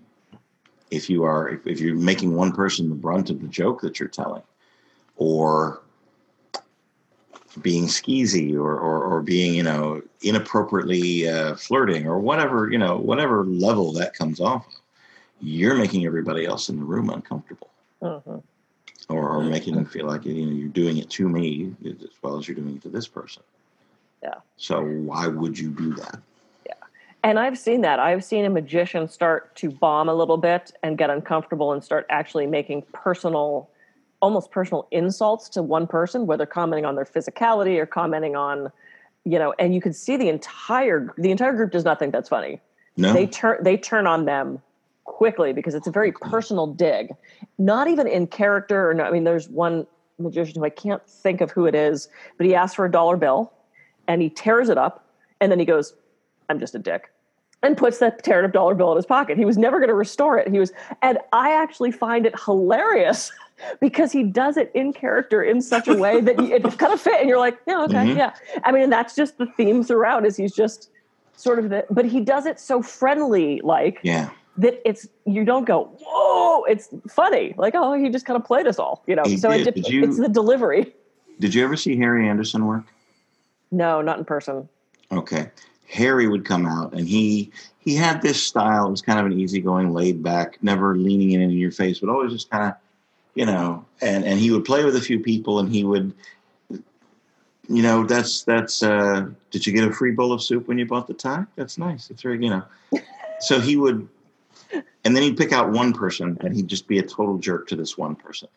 if 0.91 1.11
you 1.11 1.25
are 1.25 1.49
if, 1.49 1.67
if 1.67 1.81
you're 1.81 1.97
making 1.97 2.35
one 2.35 2.53
person 2.53 2.89
the 2.89 2.95
brunt 2.95 3.31
of 3.31 3.41
the 3.41 3.49
joke 3.49 3.81
that 3.81 3.99
you're 3.99 4.09
telling, 4.09 4.43
or 5.17 5.83
being 7.63 7.87
skeezy 7.87 8.55
or, 8.55 8.79
or, 8.79 9.03
or 9.03 9.23
being 9.23 9.55
you 9.55 9.63
know 9.63 10.03
inappropriately 10.23 11.29
uh, 11.29 11.55
flirting 11.57 12.07
or 12.07 12.19
whatever 12.19 12.71
you 12.71 12.79
know 12.79 12.97
whatever 12.97 13.45
level 13.45 13.93
that 13.93 14.15
comes 14.15 14.41
off 14.41 14.67
of 14.67 14.75
you're 15.41 15.77
making 15.77 16.05
everybody 16.05 16.45
else 16.45 16.69
in 16.69 16.79
the 16.79 16.85
room 16.85 17.11
uncomfortable 17.11 17.71
hmm 18.01 18.39
or, 19.09 19.29
or 19.31 19.43
making 19.43 19.75
them 19.75 19.85
feel 19.85 20.07
like 20.07 20.25
you 20.25 20.47
know 20.47 20.53
you're 20.53 20.69
doing 20.69 20.99
it 20.99 21.09
to 21.11 21.29
me 21.29 21.75
as 21.87 21.97
well 22.23 22.39
as 22.39 22.47
you're 22.47 22.55
doing 22.57 22.77
it 22.77 22.83
to 22.83 22.89
this 22.89 23.09
person 23.09 23.43
Yeah. 24.23 24.35
so 24.57 24.83
why 24.83 25.27
would 25.27 25.59
you 25.59 25.71
do 25.71 25.95
that 25.95 26.21
Yeah. 26.67 26.75
And 27.25 27.39
I've 27.39 27.59
seen 27.59 27.81
that. 27.83 27.99
I've 27.99 28.23
seen 28.25 28.45
a 28.45 28.51
magician 28.51 29.09
start 29.09 29.55
to 29.57 29.71
bomb 29.71 30.09
a 30.09 30.15
little 30.15 30.37
bit 30.37 30.73
and 30.83 30.97
get 30.99 31.11
uncomfortable 31.11 31.73
and 31.73 31.83
start 31.83 32.07
actually 32.11 32.47
making 32.47 32.83
personal, 32.93 33.69
almost 34.21 34.51
personal 34.51 34.87
insults 34.91 35.49
to 35.51 35.63
one 35.63 35.87
person, 35.87 36.27
whether 36.27 36.47
commenting 36.47 36.85
on 36.85 36.95
their 36.95 37.05
physicality 37.05 37.79
or 37.79 37.87
commenting 37.87 38.37
on, 38.37 38.71
you 39.25 39.39
know, 39.39 39.53
and 39.59 39.75
you 39.75 39.81
can 39.81 39.93
see 39.93 40.17
the 40.17 40.29
entire 40.29 41.13
the 41.19 41.31
entire 41.31 41.55
group 41.55 41.73
does 41.73 41.85
not 41.85 41.99
think 41.99 42.13
that's 42.13 42.29
funny. 42.29 42.61
no 42.97 43.13
They 43.13 43.27
turn 43.27 43.63
they 43.63 43.77
turn 43.77 44.07
on 44.07 44.25
them 44.27 44.61
quickly 45.19 45.53
because 45.53 45.75
it's 45.75 45.89
a 45.89 45.91
very 45.91 46.13
personal 46.13 46.69
dig. 46.69 47.11
Not 47.59 47.89
even 47.89 48.07
in 48.07 48.29
character 48.29 48.89
or 48.89 48.95
no, 48.95 49.03
I 49.03 49.11
mean 49.11 49.25
there's 49.25 49.49
one 49.49 49.85
magician 50.21 50.55
who 50.61 50.65
I 50.65 50.71
can't 50.71 51.05
think 51.09 51.41
of 51.41 51.51
who 51.51 51.67
it 51.67 51.75
is, 51.75 52.09
but 52.37 52.47
he 52.47 52.55
asks 52.55 52.77
for 52.77 52.85
a 52.85 52.91
dollar 52.91 53.17
bill 53.17 53.53
and 54.07 54.23
he 54.23 54.31
tears 54.31 54.69
it 54.69 54.79
up 54.79 55.05
and 55.41 55.51
then 55.51 55.59
he 55.59 55.65
goes, 55.65 55.93
I'm 56.49 56.61
just 56.61 56.77
a 56.77 56.79
dick. 56.79 57.11
And 57.65 57.77
puts 57.77 57.99
that 57.99 58.25
teared 58.25 58.45
up 58.45 58.53
dollar 58.53 58.77
bill 58.77 58.93
in 58.93 58.97
his 58.97 59.07
pocket. 59.07 59.37
He 59.37 59.45
was 59.45 59.59
never 59.59 59.79
going 59.81 59.89
to 59.89 59.95
restore 59.95 60.39
it. 60.39 60.47
He 60.49 60.61
was, 60.61 60.71
and 61.03 61.19
I 61.33 61.51
actually 61.61 61.91
find 61.91 62.25
it 62.25 62.35
hilarious 62.45 63.33
because 63.81 64.13
he 64.13 64.23
does 64.23 64.57
it 64.57 64.71
in 64.73 64.93
character 64.93 65.43
in 65.43 65.61
such 65.61 65.89
a 65.89 65.95
way 65.95 66.21
that 66.21 66.39
it 66.39 66.63
kind 66.79 66.93
of 66.93 67.01
fit. 67.01 67.19
And 67.19 67.29
you're 67.29 67.41
like, 67.41 67.59
yeah, 67.67 67.83
okay, 67.87 68.05
Mhm. 68.07 68.17
yeah. 68.17 68.35
I 68.63 68.71
mean, 68.71 68.83
and 68.85 68.93
that's 68.93 69.17
just 69.17 69.37
the 69.39 69.47
theme 69.57 69.83
throughout. 69.83 70.25
Is 70.25 70.37
he's 70.37 70.55
just 70.55 70.91
sort 71.35 71.59
of 71.59 71.71
the, 71.71 71.85
but 71.91 72.05
he 72.05 72.21
does 72.21 72.47
it 72.47 72.61
so 72.61 72.83
friendly, 72.83 73.61
like 73.65 73.99
yeah 74.05 74.31
that 74.59 74.81
it's 74.87 75.09
you 75.25 75.45
don't 75.45 75.65
go, 75.65 75.85
whoa, 76.05 76.65
it's 76.65 76.89
funny. 77.09 77.55
Like, 77.57 77.75
oh, 77.77 77.95
he 77.95 78.11
just 78.11 78.27
kind 78.27 78.37
of 78.37 78.45
played 78.45 78.67
us 78.67 78.79
all, 78.79 79.03
you 79.07 79.15
know. 79.17 79.23
He 79.25 79.37
so 79.37 79.51
did. 79.51 79.65
dep- 79.65 79.75
Did 79.75 79.89
you- 79.89 80.05
it's 80.05 80.19
the 80.19 80.29
delivery. 80.29 80.93
did 81.41 81.55
you 81.55 81.63
ever 81.65 81.77
see 81.77 81.97
harry 81.97 82.29
anderson 82.29 82.67
work 82.67 82.85
No, 83.71 84.03
not 84.03 84.19
in 84.19 84.25
person. 84.25 84.69
Okay. 85.13 85.51
Harry 85.89 86.27
would 86.29 86.45
come 86.45 86.67
out 86.67 86.93
and 86.93 87.09
he 87.09 87.51
he 87.79 87.95
had 87.95 88.21
this 88.21 88.43
style. 88.43 88.87
It 88.89 88.91
was 88.91 89.01
kind 89.01 89.19
of 89.21 89.25
an 89.27 89.33
easygoing, 89.41 89.95
laid 89.95 90.23
back, 90.23 90.59
never 90.63 90.95
leaning 90.97 91.31
in 91.31 91.41
in 91.41 91.51
your 91.53 91.71
face, 91.71 92.01
but 92.01 92.11
always 92.11 92.33
just 92.33 92.51
kind 92.51 92.65
of, 92.65 92.75
you 93.35 93.47
know, 93.47 93.85
and 94.03 94.25
and 94.25 94.39
he 94.39 94.51
would 94.51 94.65
play 94.67 94.85
with 94.85 94.97
a 94.97 95.01
few 95.01 95.19
people 95.21 95.61
and 95.61 95.69
he 95.73 95.85
would 95.85 96.13
you 97.71 97.83
know, 97.83 98.05
that's 98.05 98.43
that's 98.45 98.83
uh 98.83 99.29
did 99.51 99.67
you 99.67 99.73
get 99.73 99.85
a 99.89 99.93
free 99.93 100.11
bowl 100.13 100.33
of 100.33 100.43
soup 100.43 100.67
when 100.69 100.79
you 100.79 100.87
bought 100.87 101.07
the 101.07 101.15
tie? 101.15 101.45
That's 101.57 101.79
nice. 101.79 102.11
It's 102.11 102.23
very, 102.23 102.43
you 102.43 102.51
know. 102.51 102.63
So 103.41 103.61
he 103.61 103.77
would 103.77 104.09
and 104.73 105.17
then 105.17 105.23
he'd 105.23 105.37
pick 105.37 105.53
out 105.53 105.71
one 105.71 105.93
person 105.93 106.37
and 106.41 106.55
he'd 106.55 106.69
just 106.69 106.87
be 106.87 106.99
a 106.99 107.03
total 107.03 107.39
jerk 107.39 107.69
to 107.69 107.77
this 107.77 107.97
one 107.97 108.15
person. 108.15 108.49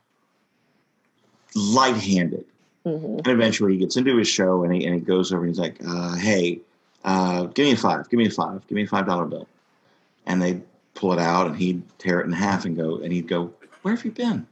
Light-handed 1.56 2.45
hmm 2.84 3.19
and 3.24 3.28
eventually 3.28 3.74
he 3.74 3.78
gets 3.78 3.97
into 3.97 4.17
his 4.17 4.28
show 4.28 4.63
and 4.63 4.74
he, 4.74 4.86
and 4.86 4.95
he 4.95 5.02
goes 5.02 5.32
over 5.32 5.43
and 5.43 5.50
he's 5.50 5.60
like, 5.60 5.78
uh, 5.88 6.15
hey, 6.15 6.60
uh, 7.04 7.43
give 7.43 7.65
me 7.65 7.74
a 7.74 7.78
five, 7.78 8.10
give 8.10 8.17
me 8.17 8.26
a 8.26 8.32
five, 8.32 8.65
give 8.67 8.76
me 8.76 8.84
a 8.84 8.88
five 8.88 9.06
dollar 9.06 9.26
bill. 9.26 9.47
And 10.26 10.41
they 10.41 10.62
pull 10.95 11.13
it 11.13 11.19
out 11.19 11.47
and 11.47 11.56
he'd 11.56 11.84
tear 12.00 12.19
it 12.21 12.26
in 12.26 12.32
half 12.32 12.65
and 12.65 12.76
go, 12.76 12.97
and 12.97 13.13
he'd 13.13 13.28
go, 13.28 13.54
where 13.82 13.95
have 13.95 14.04
you 14.04 14.12
been? 14.12 14.47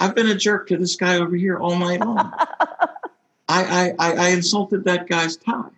I've 0.00 0.14
been 0.14 0.28
a 0.28 0.34
jerk 0.34 0.68
to 0.68 0.76
this 0.76 0.96
guy 0.96 1.16
over 1.16 1.36
here 1.36 1.58
all 1.58 1.76
night 1.78 2.00
long. 2.00 2.32
I, 3.48 3.48
I, 3.48 3.94
I, 3.98 4.12
I 4.12 4.28
insulted 4.28 4.84
that 4.84 5.06
guy's 5.06 5.36
tie. 5.36 5.70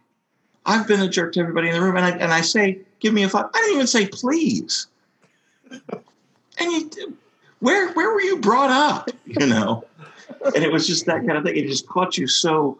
I've 0.66 0.86
been 0.86 1.00
a 1.00 1.08
jerk 1.08 1.32
to 1.34 1.40
everybody 1.40 1.68
in 1.68 1.74
the 1.74 1.80
room. 1.80 1.96
And 1.96 2.04
I, 2.04 2.10
and 2.10 2.32
I 2.32 2.40
say, 2.40 2.80
give 3.00 3.12
me 3.14 3.22
a 3.24 3.28
five. 3.28 3.46
I 3.54 3.58
didn't 3.60 3.74
even 3.74 3.86
say 3.86 4.06
please. 4.06 4.86
And 5.70 6.72
you, 6.96 7.16
where, 7.60 7.92
where 7.92 8.12
were 8.12 8.20
you 8.20 8.38
brought 8.38 8.70
up? 8.70 9.10
You 9.26 9.46
know? 9.46 9.84
and 10.44 10.64
it 10.64 10.72
was 10.72 10.88
just 10.88 11.06
that 11.06 11.24
kind 11.24 11.38
of 11.38 11.44
thing. 11.44 11.56
It 11.56 11.68
just 11.68 11.86
caught 11.86 12.18
you 12.18 12.26
so. 12.26 12.78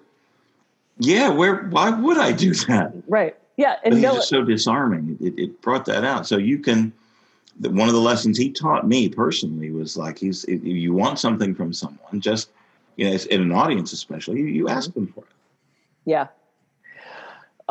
Yeah, 0.99 1.29
where? 1.29 1.65
Why 1.67 1.91
would 1.91 2.19
I 2.19 2.33
do 2.33 2.55
that? 2.67 2.93
Right. 3.07 3.37
Yeah. 3.57 3.77
But 3.77 3.85
And 3.85 3.95
he's 3.95 4.03
no, 4.03 4.15
just 4.15 4.29
so 4.29 4.43
disarming. 4.43 5.17
It, 5.21 5.39
it 5.39 5.63
brought 5.63 5.85
that 5.87 6.05
out. 6.05 6.27
So 6.27 6.39
you 6.39 6.59
can. 6.59 6.93
The, 7.61 7.71
one 7.71 7.89
of 7.89 7.95
the 7.95 8.01
lessons 8.01 8.39
he 8.39 8.51
taught 8.51 8.89
me 8.89 9.09
personally 9.09 9.71
was 9.71 9.97
like 9.97 10.19
he's 10.19 10.45
if 10.45 10.65
you 10.65 10.93
want 10.93 11.19
something 11.19 11.55
from 11.55 11.73
someone, 11.73 12.21
just 12.21 12.51
you 12.97 13.09
know, 13.09 13.17
in 13.31 13.43
an 13.43 13.53
audience 13.53 13.93
especially, 13.93 14.41
you, 14.41 14.47
you 14.47 14.69
ask 14.69 14.91
mm-hmm. 14.91 15.05
them 15.05 15.13
for 15.13 15.21
it. 15.21 15.31
Yeah. 16.05 16.27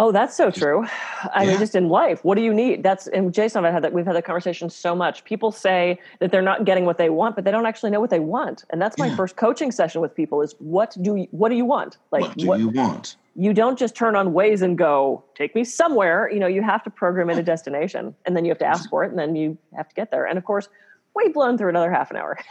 Oh, 0.02 0.14
that's 0.14 0.34
so 0.34 0.50
true. 0.50 0.86
I 1.34 1.46
mean, 1.46 1.60
just 1.60 1.76
in 1.76 1.90
life, 1.90 2.24
what 2.24 2.36
do 2.36 2.42
you 2.42 2.54
need? 2.54 2.84
That's 2.84 3.08
and 3.08 3.34
Jason 3.34 3.60
and 3.60 3.68
I 3.68 3.72
had 3.72 3.84
that. 3.84 3.92
We've 3.92 4.06
had 4.06 4.16
that 4.16 4.24
conversation 4.24 4.70
so 4.70 4.96
much. 4.96 5.26
People 5.26 5.52
say 5.52 6.00
that 6.20 6.32
they're 6.32 6.42
not 6.42 6.64
getting 6.64 6.86
what 6.86 6.98
they 6.98 7.10
want, 7.10 7.36
but 7.36 7.44
they 7.44 7.52
don't 7.52 7.66
actually 7.66 7.92
know 7.92 8.00
what 8.00 8.10
they 8.10 8.22
want. 8.22 8.64
And 8.70 8.82
that's 8.82 8.98
my 8.98 9.08
Yeah. 9.08 9.18
first 9.18 9.36
coaching 9.36 9.72
session 9.72 10.00
with 10.00 10.16
people: 10.16 10.42
is 10.42 10.56
what 10.60 10.96
do 11.02 11.18
you, 11.18 11.28
what 11.32 11.50
do 11.50 11.56
you 11.56 11.66
want? 11.66 11.98
Like 12.12 12.34
what 12.38 12.58
do 12.58 12.64
you 12.64 12.70
want? 12.70 13.18
you 13.36 13.54
don't 13.54 13.78
just 13.78 13.94
turn 13.94 14.16
on 14.16 14.34
Waze 14.34 14.62
and 14.62 14.78
go, 14.78 15.24
take 15.36 15.54
me 15.54 15.64
somewhere. 15.66 16.30
You 16.32 16.40
know, 16.40 16.48
you 16.48 16.62
have 16.62 16.84
to 16.84 16.90
program 16.90 17.30
in 17.30 17.38
a 17.38 17.44
destination 17.44 18.16
and 18.26 18.36
then 18.36 18.44
you 18.44 18.52
have 18.52 18.58
to 18.60 18.66
ask 18.66 18.90
for 18.90 19.04
it 19.04 19.12
and 19.12 19.20
then 19.20 19.36
you 19.36 19.58
have 19.76 19.88
to 19.88 19.96
get 19.96 20.12
there. 20.12 20.26
And 20.26 20.38
of 20.38 20.44
course, 20.44 20.68
we've 21.16 21.34
blown 21.34 21.58
through 21.58 21.70
another 21.70 21.92
half 21.92 22.10
an 22.12 22.18
hour. 22.18 22.38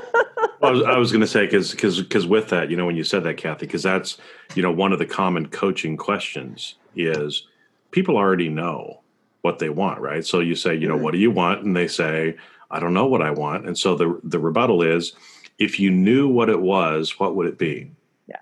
I 0.62 0.70
was, 0.70 0.82
I 0.82 0.98
was 0.98 1.12
going 1.12 1.20
to 1.20 1.26
say 1.26 1.46
because 1.46 1.70
because 1.70 2.00
because 2.00 2.26
with 2.26 2.48
that, 2.48 2.70
you 2.70 2.76
know, 2.76 2.86
when 2.86 2.96
you 2.96 3.04
said 3.04 3.24
that, 3.24 3.36
Kathy, 3.36 3.66
because 3.66 3.82
that's 3.82 4.18
you 4.54 4.62
know 4.62 4.72
one 4.72 4.92
of 4.92 4.98
the 4.98 5.06
common 5.06 5.48
coaching 5.48 5.96
questions 5.96 6.76
is 6.96 7.46
people 7.90 8.16
already 8.16 8.48
know 8.48 9.00
what 9.42 9.58
they 9.58 9.68
want, 9.68 10.00
right? 10.00 10.24
So 10.26 10.40
you 10.40 10.56
say, 10.56 10.74
you 10.74 10.88
know, 10.88 10.94
mm-hmm. 10.94 11.04
what 11.04 11.12
do 11.12 11.18
you 11.18 11.30
want, 11.30 11.62
and 11.62 11.76
they 11.76 11.88
say, 11.88 12.36
I 12.70 12.80
don't 12.80 12.94
know 12.94 13.06
what 13.06 13.22
I 13.22 13.30
want, 13.30 13.66
and 13.66 13.78
so 13.78 13.94
the 13.94 14.20
the 14.24 14.38
rebuttal 14.38 14.82
is, 14.82 15.12
if 15.58 15.78
you 15.78 15.90
knew 15.90 16.28
what 16.28 16.48
it 16.48 16.60
was, 16.60 17.18
what 17.20 17.36
would 17.36 17.46
it 17.46 17.58
be? 17.58 17.90
Yeah. 18.26 18.40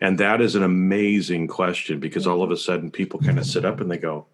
and 0.00 0.18
that 0.18 0.40
is 0.40 0.54
an 0.54 0.62
amazing 0.62 1.48
question 1.48 1.98
because 1.98 2.24
mm-hmm. 2.24 2.32
all 2.32 2.42
of 2.42 2.50
a 2.50 2.56
sudden 2.56 2.90
people 2.90 3.20
kind 3.20 3.38
of 3.38 3.46
sit 3.46 3.64
up 3.64 3.80
and 3.80 3.90
they 3.90 3.98
go, 3.98 4.26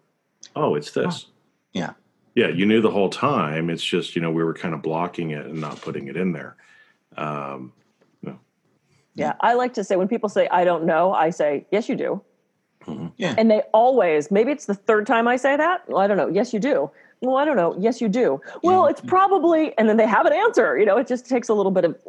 oh, 0.55 0.75
it's 0.75 0.91
this. 0.91 1.27
Yeah. 1.73 1.93
Yeah, 2.35 2.47
you 2.47 2.65
knew 2.65 2.81
the 2.81 2.91
whole 2.91 3.09
time. 3.09 3.69
It's 3.69 3.83
just 3.83 4.15
you 4.15 4.21
know 4.21 4.31
we 4.31 4.43
were 4.43 4.53
kind 4.53 4.73
of 4.73 4.81
blocking 4.81 5.31
it 5.31 5.45
and 5.45 5.59
not 5.59 5.81
putting 5.81 6.07
it 6.07 6.15
in 6.17 6.31
there. 6.33 6.55
Um, 7.17 7.73
Yeah. 9.13 9.33
I 9.41 9.55
like 9.55 9.73
to 9.73 9.83
say 9.83 9.97
when 9.97 10.07
people 10.07 10.29
say, 10.29 10.47
I 10.47 10.63
don't 10.63 10.85
know, 10.85 11.11
I 11.13 11.31
say, 11.31 11.65
yes, 11.69 11.89
you 11.89 11.95
do. 11.97 12.21
Yeah. 13.17 13.35
And 13.37 13.51
they 13.51 13.61
always, 13.73 14.31
maybe 14.31 14.51
it's 14.53 14.65
the 14.67 14.73
third 14.73 15.05
time 15.05 15.27
I 15.27 15.35
say 15.35 15.57
that. 15.57 15.87
Well, 15.89 15.97
I 15.99 16.07
don't 16.07 16.15
know. 16.15 16.29
Yes, 16.29 16.53
you 16.53 16.59
do. 16.61 16.89
Well, 17.19 17.35
I 17.35 17.43
don't 17.43 17.57
know. 17.57 17.75
Yes, 17.77 17.99
you 17.99 18.07
do. 18.07 18.39
Well, 18.63 18.87
it's 18.87 19.01
probably, 19.01 19.77
and 19.77 19.89
then 19.89 19.97
they 19.97 20.07
have 20.07 20.25
an 20.25 20.31
answer. 20.33 20.79
You 20.79 20.85
know, 20.85 20.97
it 20.97 21.07
just 21.07 21.27
takes 21.27 21.49
a 21.49 21.53
little 21.53 21.73
bit 21.73 21.83
of, 21.83 21.99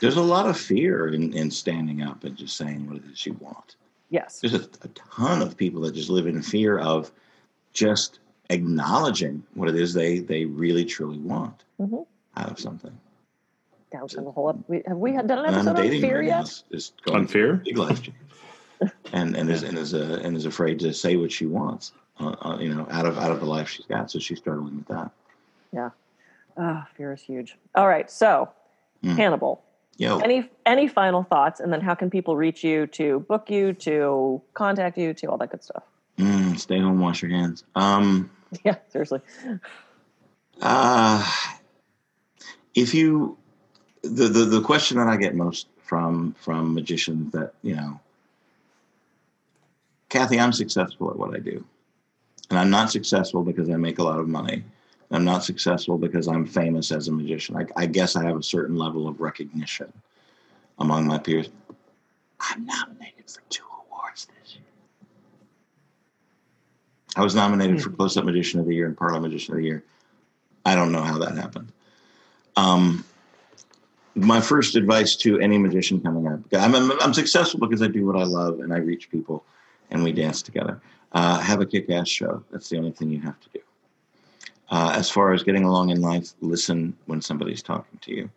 There's 0.00 0.16
a 0.16 0.22
lot 0.22 0.46
of 0.48 0.58
fear 0.58 1.08
in, 1.08 1.34
in 1.34 1.50
standing 1.50 2.00
up 2.02 2.24
and 2.24 2.36
just 2.38 2.56
saying 2.56 2.88
what 2.88 2.96
it 2.96 3.04
is 3.12 3.26
you 3.26 3.34
want. 3.34 3.76
yes. 4.08 4.40
There's 4.40 4.54
a, 4.54 4.62
a 4.82 4.88
ton 4.88 5.42
of 5.42 5.58
people 5.58 5.82
that 5.82 5.94
just 5.94 6.08
live 6.08 6.26
in 6.26 6.42
fear 6.42 6.78
of 6.78 7.12
just 7.74 8.18
acknowledging 8.52 9.42
what 9.54 9.68
it 9.68 9.76
is 9.76 9.92
they 9.94 10.18
they 10.20 10.44
really 10.44 10.84
truly 10.84 11.18
want 11.18 11.64
Mhm. 11.80 12.06
out 12.36 12.50
of 12.50 12.58
something. 12.60 12.96
That 13.92 14.02
was 14.02 14.14
a 14.14 14.22
whole 14.22 14.48
up. 14.48 14.56
We, 14.68 14.82
have 14.86 14.96
we 14.96 15.12
had 15.12 15.26
done 15.26 15.40
an 15.40 15.46
And 15.46 15.54
episode 15.56 15.76
on 15.76 15.82
dating 15.82 16.00
fear 16.00 16.18
right 16.20 16.26
yet? 16.26 16.44
is, 16.44 16.64
is 16.70 16.92
going 17.04 17.18
On 17.20 17.26
fear? 17.26 17.56
big 17.56 17.76
life 17.76 18.02
change. 18.02 18.16
and 19.12 19.36
and 19.36 19.50
is 19.50 19.62
and 19.62 19.76
is 19.78 19.94
uh, 19.94 20.20
and 20.24 20.36
is 20.36 20.46
afraid 20.46 20.78
to 20.80 20.92
say 20.94 21.16
what 21.16 21.30
she 21.30 21.46
wants, 21.46 21.92
uh, 22.20 22.34
uh, 22.42 22.58
you 22.58 22.74
know, 22.74 22.86
out 22.90 23.06
of 23.06 23.18
out 23.18 23.30
of 23.30 23.40
the 23.40 23.46
life 23.46 23.68
she's 23.68 23.86
got. 23.86 24.10
So 24.10 24.18
she's 24.18 24.38
struggling 24.38 24.76
with 24.76 24.86
that. 24.88 25.10
Ah, 26.58 26.86
fear 26.96 27.12
is 27.14 27.22
huge. 27.22 27.56
All 27.74 27.88
right. 27.88 28.10
So, 28.10 28.50
Mm. 29.02 29.16
Hannibal, 29.16 29.62
Yo, 29.96 30.18
any 30.18 30.48
any 30.66 30.86
final 30.86 31.22
thoughts? 31.24 31.60
And 31.60 31.72
then 31.72 31.80
how 31.80 31.94
can 31.94 32.08
people 32.10 32.36
reach 32.36 32.62
you 32.62 32.86
to 32.88 33.20
book 33.20 33.50
you, 33.50 33.72
to 33.88 34.40
contact 34.54 34.96
you, 34.98 35.12
to 35.14 35.26
all 35.28 35.38
that 35.38 35.50
good 35.50 35.64
stuff? 35.64 35.82
mm, 36.18 36.58
stay 36.58 36.78
home, 36.78 37.00
wash 37.00 37.22
your 37.22 37.30
hands. 37.30 37.64
Um, 37.74 38.30
Yeah, 38.64 38.76
seriously. 38.90 39.20
Uh, 40.60 41.26
if 42.74 42.94
you, 42.94 43.36
the, 44.02 44.28
the 44.28 44.44
the 44.44 44.60
question 44.60 44.98
that 44.98 45.08
I 45.08 45.16
get 45.16 45.34
most 45.34 45.68
from 45.82 46.34
from 46.38 46.74
magicians 46.74 47.32
that 47.32 47.54
you 47.62 47.74
know, 47.76 47.98
Kathy, 50.10 50.38
I'm 50.38 50.52
successful 50.52 51.10
at 51.10 51.16
what 51.16 51.34
I 51.34 51.38
do, 51.38 51.64
and 52.50 52.58
I'm 52.58 52.70
not 52.70 52.90
successful 52.90 53.42
because 53.42 53.70
I 53.70 53.76
make 53.76 53.98
a 53.98 54.02
lot 54.02 54.18
of 54.18 54.28
money. 54.28 54.64
I'm 55.10 55.24
not 55.24 55.44
successful 55.44 55.98
because 55.98 56.26
I'm 56.26 56.46
famous 56.46 56.90
as 56.90 57.08
a 57.08 57.12
magician. 57.12 57.56
I, 57.56 57.66
I 57.76 57.86
guess 57.86 58.16
I 58.16 58.24
have 58.24 58.36
a 58.38 58.42
certain 58.42 58.76
level 58.76 59.06
of 59.06 59.20
recognition 59.20 59.92
among 60.78 61.06
my 61.06 61.18
peers. 61.18 61.50
I'm 62.40 62.64
nominated 62.64 63.30
for 63.30 63.42
two 63.50 63.64
awards 63.86 64.26
this 64.26 64.54
year. 64.54 64.64
I 67.16 67.22
was 67.22 67.34
nominated 67.34 67.82
for 67.82 67.90
Close 67.90 68.16
Up 68.16 68.24
Magician 68.24 68.60
of 68.60 68.66
the 68.66 68.74
Year 68.74 68.86
and 68.86 68.96
Parlor 68.96 69.20
Magician 69.20 69.54
of 69.54 69.58
the 69.58 69.66
Year 69.66 69.84
I 70.64 70.74
don't 70.74 70.92
know 70.92 71.02
how 71.02 71.18
that 71.18 71.36
happened. 71.36 71.72
Um, 72.56 73.04
my 74.14 74.40
first 74.40 74.76
advice 74.76 75.16
to 75.16 75.40
any 75.40 75.58
magician 75.58 76.00
coming 76.00 76.26
up, 76.26 76.40
I'm, 76.52 76.74
I'm, 76.74 76.92
I'm 77.00 77.14
successful 77.14 77.60
because 77.60 77.82
I 77.82 77.88
do 77.88 78.06
what 78.06 78.16
I 78.16 78.24
love 78.24 78.60
and 78.60 78.72
I 78.72 78.78
reach 78.78 79.10
people 79.10 79.44
and 79.90 80.04
we 80.04 80.12
dance 80.12 80.42
together. 80.42 80.80
Uh, 81.12 81.38
have 81.40 81.60
a 81.60 81.66
kick 81.66 81.90
ass 81.90 82.08
show. 82.08 82.42
That's 82.50 82.68
the 82.68 82.78
only 82.78 82.92
thing 82.92 83.10
you 83.10 83.20
have 83.20 83.38
to 83.40 83.48
do. 83.50 83.60
Uh, 84.70 84.92
as 84.94 85.10
far 85.10 85.32
as 85.32 85.42
getting 85.42 85.64
along 85.64 85.90
in 85.90 86.00
life, 86.00 86.32
listen 86.40 86.96
when 87.06 87.20
somebody's 87.20 87.62
talking 87.62 87.98
to 88.00 88.14
you 88.14 88.30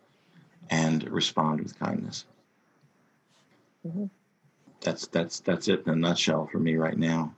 and 0.68 1.08
respond 1.10 1.60
with 1.60 1.78
kindness. 1.78 2.26
Mm-hmm. 3.86 4.06
That's 4.82 5.06
that's 5.06 5.40
that's 5.40 5.68
it 5.68 5.84
in 5.86 5.92
a 5.92 5.96
nutshell 5.96 6.48
for 6.52 6.58
me 6.58 6.76
right 6.76 6.98
now. 6.98 7.32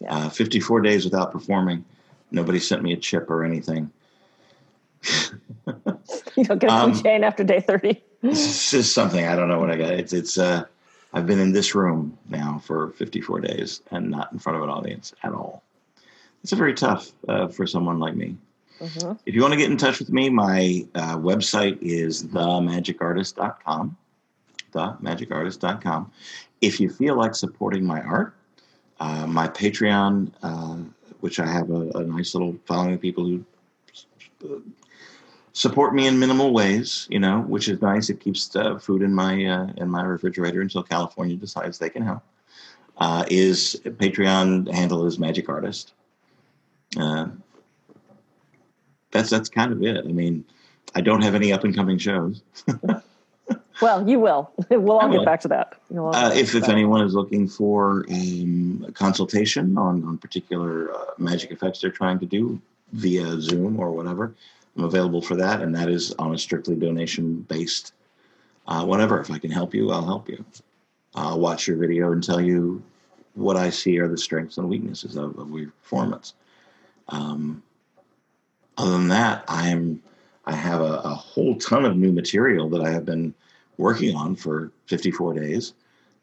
Yeah. 0.00 0.14
Uh, 0.14 0.28
54 0.28 0.80
days 0.82 1.04
without 1.04 1.32
performing. 1.32 1.84
Nobody 2.30 2.58
sent 2.58 2.82
me 2.82 2.92
a 2.92 2.96
chip 2.96 3.30
or 3.30 3.44
anything. 3.44 3.90
you 6.36 6.44
don't 6.44 6.58
get 6.58 6.70
a 6.70 6.72
um, 6.72 7.02
chain 7.02 7.24
after 7.24 7.44
day 7.44 7.60
30. 7.60 8.02
this 8.22 8.74
is 8.74 8.92
something 8.92 9.26
I 9.26 9.36
don't 9.36 9.48
know 9.48 9.58
what 9.58 9.70
I 9.70 9.76
got. 9.76 9.92
It's 9.92 10.12
it's 10.12 10.36
uh 10.36 10.64
I've 11.12 11.26
been 11.26 11.38
in 11.38 11.52
this 11.52 11.74
room 11.74 12.18
now 12.28 12.60
for 12.64 12.90
54 12.90 13.40
days 13.40 13.80
and 13.90 14.10
not 14.10 14.32
in 14.32 14.38
front 14.38 14.58
of 14.58 14.64
an 14.64 14.68
audience 14.68 15.14
at 15.22 15.32
all. 15.32 15.62
It's 16.42 16.52
a 16.52 16.56
very 16.56 16.74
tough 16.74 17.10
uh, 17.28 17.48
for 17.48 17.66
someone 17.66 17.98
like 17.98 18.14
me. 18.14 18.36
Mm-hmm. 18.80 19.12
If 19.24 19.34
you 19.34 19.40
want 19.40 19.52
to 19.52 19.58
get 19.58 19.70
in 19.70 19.78
touch 19.78 19.98
with 19.98 20.10
me, 20.10 20.28
my 20.28 20.86
uh, 20.94 21.16
website 21.16 21.78
is 21.80 22.24
themagicartist.com. 22.24 23.96
Themagicartist.com. 24.72 26.12
If 26.60 26.80
you 26.80 26.90
feel 26.90 27.16
like 27.16 27.34
supporting 27.34 27.84
my 27.84 28.02
art, 28.02 28.35
uh, 29.00 29.26
my 29.26 29.48
Patreon, 29.48 30.30
uh, 30.42 30.76
which 31.20 31.38
I 31.40 31.46
have 31.46 31.70
a, 31.70 31.90
a, 31.90 32.04
nice 32.04 32.34
little 32.34 32.56
following 32.64 32.94
of 32.94 33.00
people 33.00 33.24
who 33.24 33.44
support 35.52 35.94
me 35.94 36.06
in 36.06 36.18
minimal 36.18 36.52
ways, 36.52 37.06
you 37.10 37.18
know, 37.18 37.40
which 37.42 37.68
is 37.68 37.80
nice. 37.82 38.10
It 38.10 38.20
keeps 38.20 38.54
uh, 38.56 38.78
food 38.78 39.02
in 39.02 39.14
my 39.14 39.44
uh, 39.44 39.68
in 39.76 39.88
my 39.90 40.02
refrigerator 40.02 40.60
until 40.60 40.82
California 40.82 41.36
decides 41.36 41.78
they 41.78 41.90
can 41.90 42.02
help. 42.02 42.22
Is 43.28 43.80
Patreon 43.84 44.72
handle 44.72 45.06
is 45.06 45.18
Magic 45.18 45.48
Artist. 45.48 45.92
That's 49.16 49.30
that's 49.30 49.48
kind 49.48 49.72
of 49.72 49.82
it. 49.82 50.04
I 50.04 50.12
mean, 50.12 50.44
I 50.94 51.00
don't 51.00 51.22
have 51.22 51.34
any 51.34 51.52
up 51.52 51.64
and 51.64 51.74
coming 51.74 51.98
shows. 51.98 52.42
well, 53.80 54.08
you 54.08 54.18
will. 54.18 54.50
We'll 54.70 54.98
all 54.98 55.10
get 55.10 55.24
back 55.24 55.40
to 55.42 55.48
that. 55.48 55.74
Uh, 55.96 56.32
if 56.34 56.54
if 56.54 56.68
anyone 56.68 57.02
is 57.02 57.14
looking 57.14 57.48
for 57.48 58.04
um, 58.10 58.84
a 58.88 58.92
consultation 58.92 59.76
on 59.78 60.04
on 60.04 60.18
particular 60.18 60.92
uh, 60.94 61.04
magic 61.18 61.50
effects 61.50 61.80
they're 61.80 61.90
trying 61.90 62.18
to 62.20 62.26
do 62.26 62.60
via 62.92 63.40
Zoom 63.40 63.78
or 63.78 63.90
whatever, 63.92 64.34
I'm 64.76 64.84
available 64.84 65.22
for 65.22 65.36
that, 65.36 65.62
and 65.62 65.74
that 65.74 65.88
is 65.88 66.12
on 66.12 66.34
a 66.34 66.38
strictly 66.38 66.76
donation 66.76 67.42
based. 67.42 67.92
Uh, 68.68 68.84
whatever, 68.84 69.20
if 69.20 69.30
I 69.30 69.38
can 69.38 69.50
help 69.50 69.74
you, 69.74 69.90
I'll 69.90 70.04
help 70.04 70.28
you. 70.28 70.44
I'll 71.14 71.38
watch 71.38 71.66
your 71.66 71.76
video 71.76 72.12
and 72.12 72.22
tell 72.22 72.40
you 72.40 72.82
what 73.34 73.56
I 73.56 73.70
see 73.70 73.98
are 74.00 74.08
the 74.08 74.18
strengths 74.18 74.58
and 74.58 74.68
weaknesses 74.68 75.16
of, 75.16 75.38
of 75.38 75.50
your 75.50 75.70
performance. 75.82 76.34
Um, 77.08 77.62
other 78.76 78.92
than 78.92 79.08
that, 79.08 79.44
I'm 79.48 80.02
I 80.46 80.52
have 80.54 80.80
a, 80.80 81.00
a, 81.04 81.14
whole 81.14 81.56
ton 81.56 81.84
of 81.84 81.96
new 81.96 82.12
material 82.12 82.68
that 82.70 82.80
I 82.80 82.90
have 82.90 83.04
been 83.04 83.34
working 83.78 84.14
on 84.14 84.36
for 84.36 84.70
54 84.86 85.34
days 85.34 85.74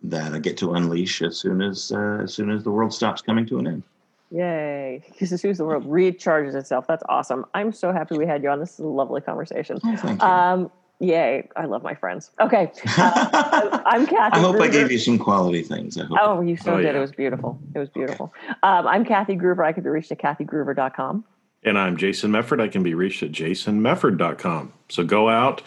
that 0.04 0.34
I 0.34 0.40
get 0.40 0.58
to 0.58 0.74
unleash 0.74 1.22
as 1.22 1.38
soon 1.38 1.62
as 1.62 1.92
uh, 1.92 2.22
as 2.24 2.34
soon 2.34 2.52
as 2.52 2.64
the 2.64 2.72
world 2.72 2.94
stops 2.94 3.22
coming 3.22 3.46
to 3.48 3.60
an 3.60 3.68
end. 3.68 3.84
Yay! 4.32 5.04
Because 5.12 5.32
as 5.32 5.42
soon 5.42 5.52
as 5.52 5.58
the 5.58 5.66
world 5.66 5.86
recharges 5.86 6.56
itself, 6.56 6.88
that's 6.88 7.04
awesome. 7.08 7.46
I'm 7.54 7.72
so 7.72 7.92
happy 7.92 8.18
we 8.18 8.26
had 8.26 8.44
you 8.44 8.50
on. 8.50 8.60
This 8.60 8.74
is 8.74 8.80
a 8.80 8.88
lovely 8.88 9.22
conversation. 9.22 9.80
Oh, 9.84 9.96
thank 9.96 10.22
you. 10.22 10.28
Um, 10.28 10.72
Yay. 11.00 11.50
I 11.56 11.66
love 11.66 11.84
my 11.84 11.94
friends. 11.94 12.32
Okay. 12.40 12.72
Uh, 12.98 13.82
I'm 13.86 14.06
Kathy. 14.06 14.38
I 14.38 14.40
hope 14.40 14.56
Gruver. 14.56 14.62
I 14.62 14.68
gave 14.70 14.92
you 14.92 15.00
some 15.00 15.18
quality 15.18 15.62
things. 15.62 15.98
I 15.98 16.06
hope. 16.06 16.18
Oh, 16.22 16.42
you 16.42 16.56
so 16.56 16.76
oh, 16.76 16.78
did. 16.78 16.86
Yeah. 16.86 16.98
It 16.98 17.00
was 17.02 17.12
beautiful. 17.12 17.60
It 17.76 17.80
was 17.80 17.90
beautiful. 17.90 18.34
Um, 18.64 18.88
I'm 18.88 19.04
Kathy 19.04 19.36
Gruver. 19.36 19.66
I 19.66 19.74
can 19.74 19.84
be 19.84 19.90
reached 19.90 20.12
at 20.12 20.20
kathygruver.com. 20.20 21.26
And 21.64 21.78
I'm 21.78 21.98
Jason 21.98 22.32
Mefford. 22.32 22.62
I 22.62 22.68
can 22.70 22.84
be 22.84 22.94
reached 22.94 23.22
at 23.24 23.32
jasonmefford.com. 23.32 24.74
So 24.90 25.04
go 25.04 25.30
out. 25.30 25.62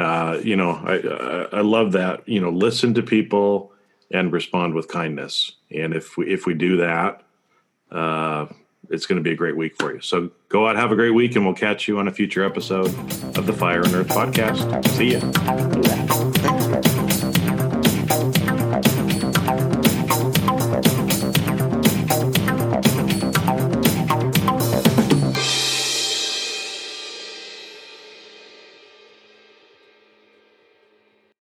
Uh, 0.00 0.40
you 0.42 0.56
know, 0.56 0.70
I, 0.70 1.58
I 1.58 1.60
love 1.60 1.92
that. 1.92 2.26
You 2.26 2.40
know, 2.40 2.50
listen 2.50 2.94
to 2.94 3.02
people 3.02 3.72
and 4.10 4.32
respond 4.32 4.74
with 4.74 4.88
kindness. 4.88 5.52
And 5.70 5.94
if 5.94 6.16
we, 6.16 6.32
if 6.32 6.46
we 6.46 6.54
do 6.54 6.78
that, 6.78 7.22
uh, 7.90 8.46
it's 8.88 9.06
going 9.06 9.18
to 9.18 9.22
be 9.22 9.32
a 9.32 9.36
great 9.36 9.56
week 9.56 9.76
for 9.78 9.94
you. 9.94 10.00
So 10.00 10.30
go 10.48 10.66
out, 10.66 10.76
have 10.76 10.90
a 10.90 10.96
great 10.96 11.10
week, 11.10 11.36
and 11.36 11.44
we'll 11.44 11.54
catch 11.54 11.86
you 11.86 11.98
on 11.98 12.08
a 12.08 12.12
future 12.12 12.44
episode 12.44 12.88
of 13.36 13.46
the 13.46 13.52
Fire 13.52 13.82
and 13.82 13.94
Earth 13.94 14.08
podcast. 14.08 14.86
See 14.88 15.12
ya. 16.82 16.89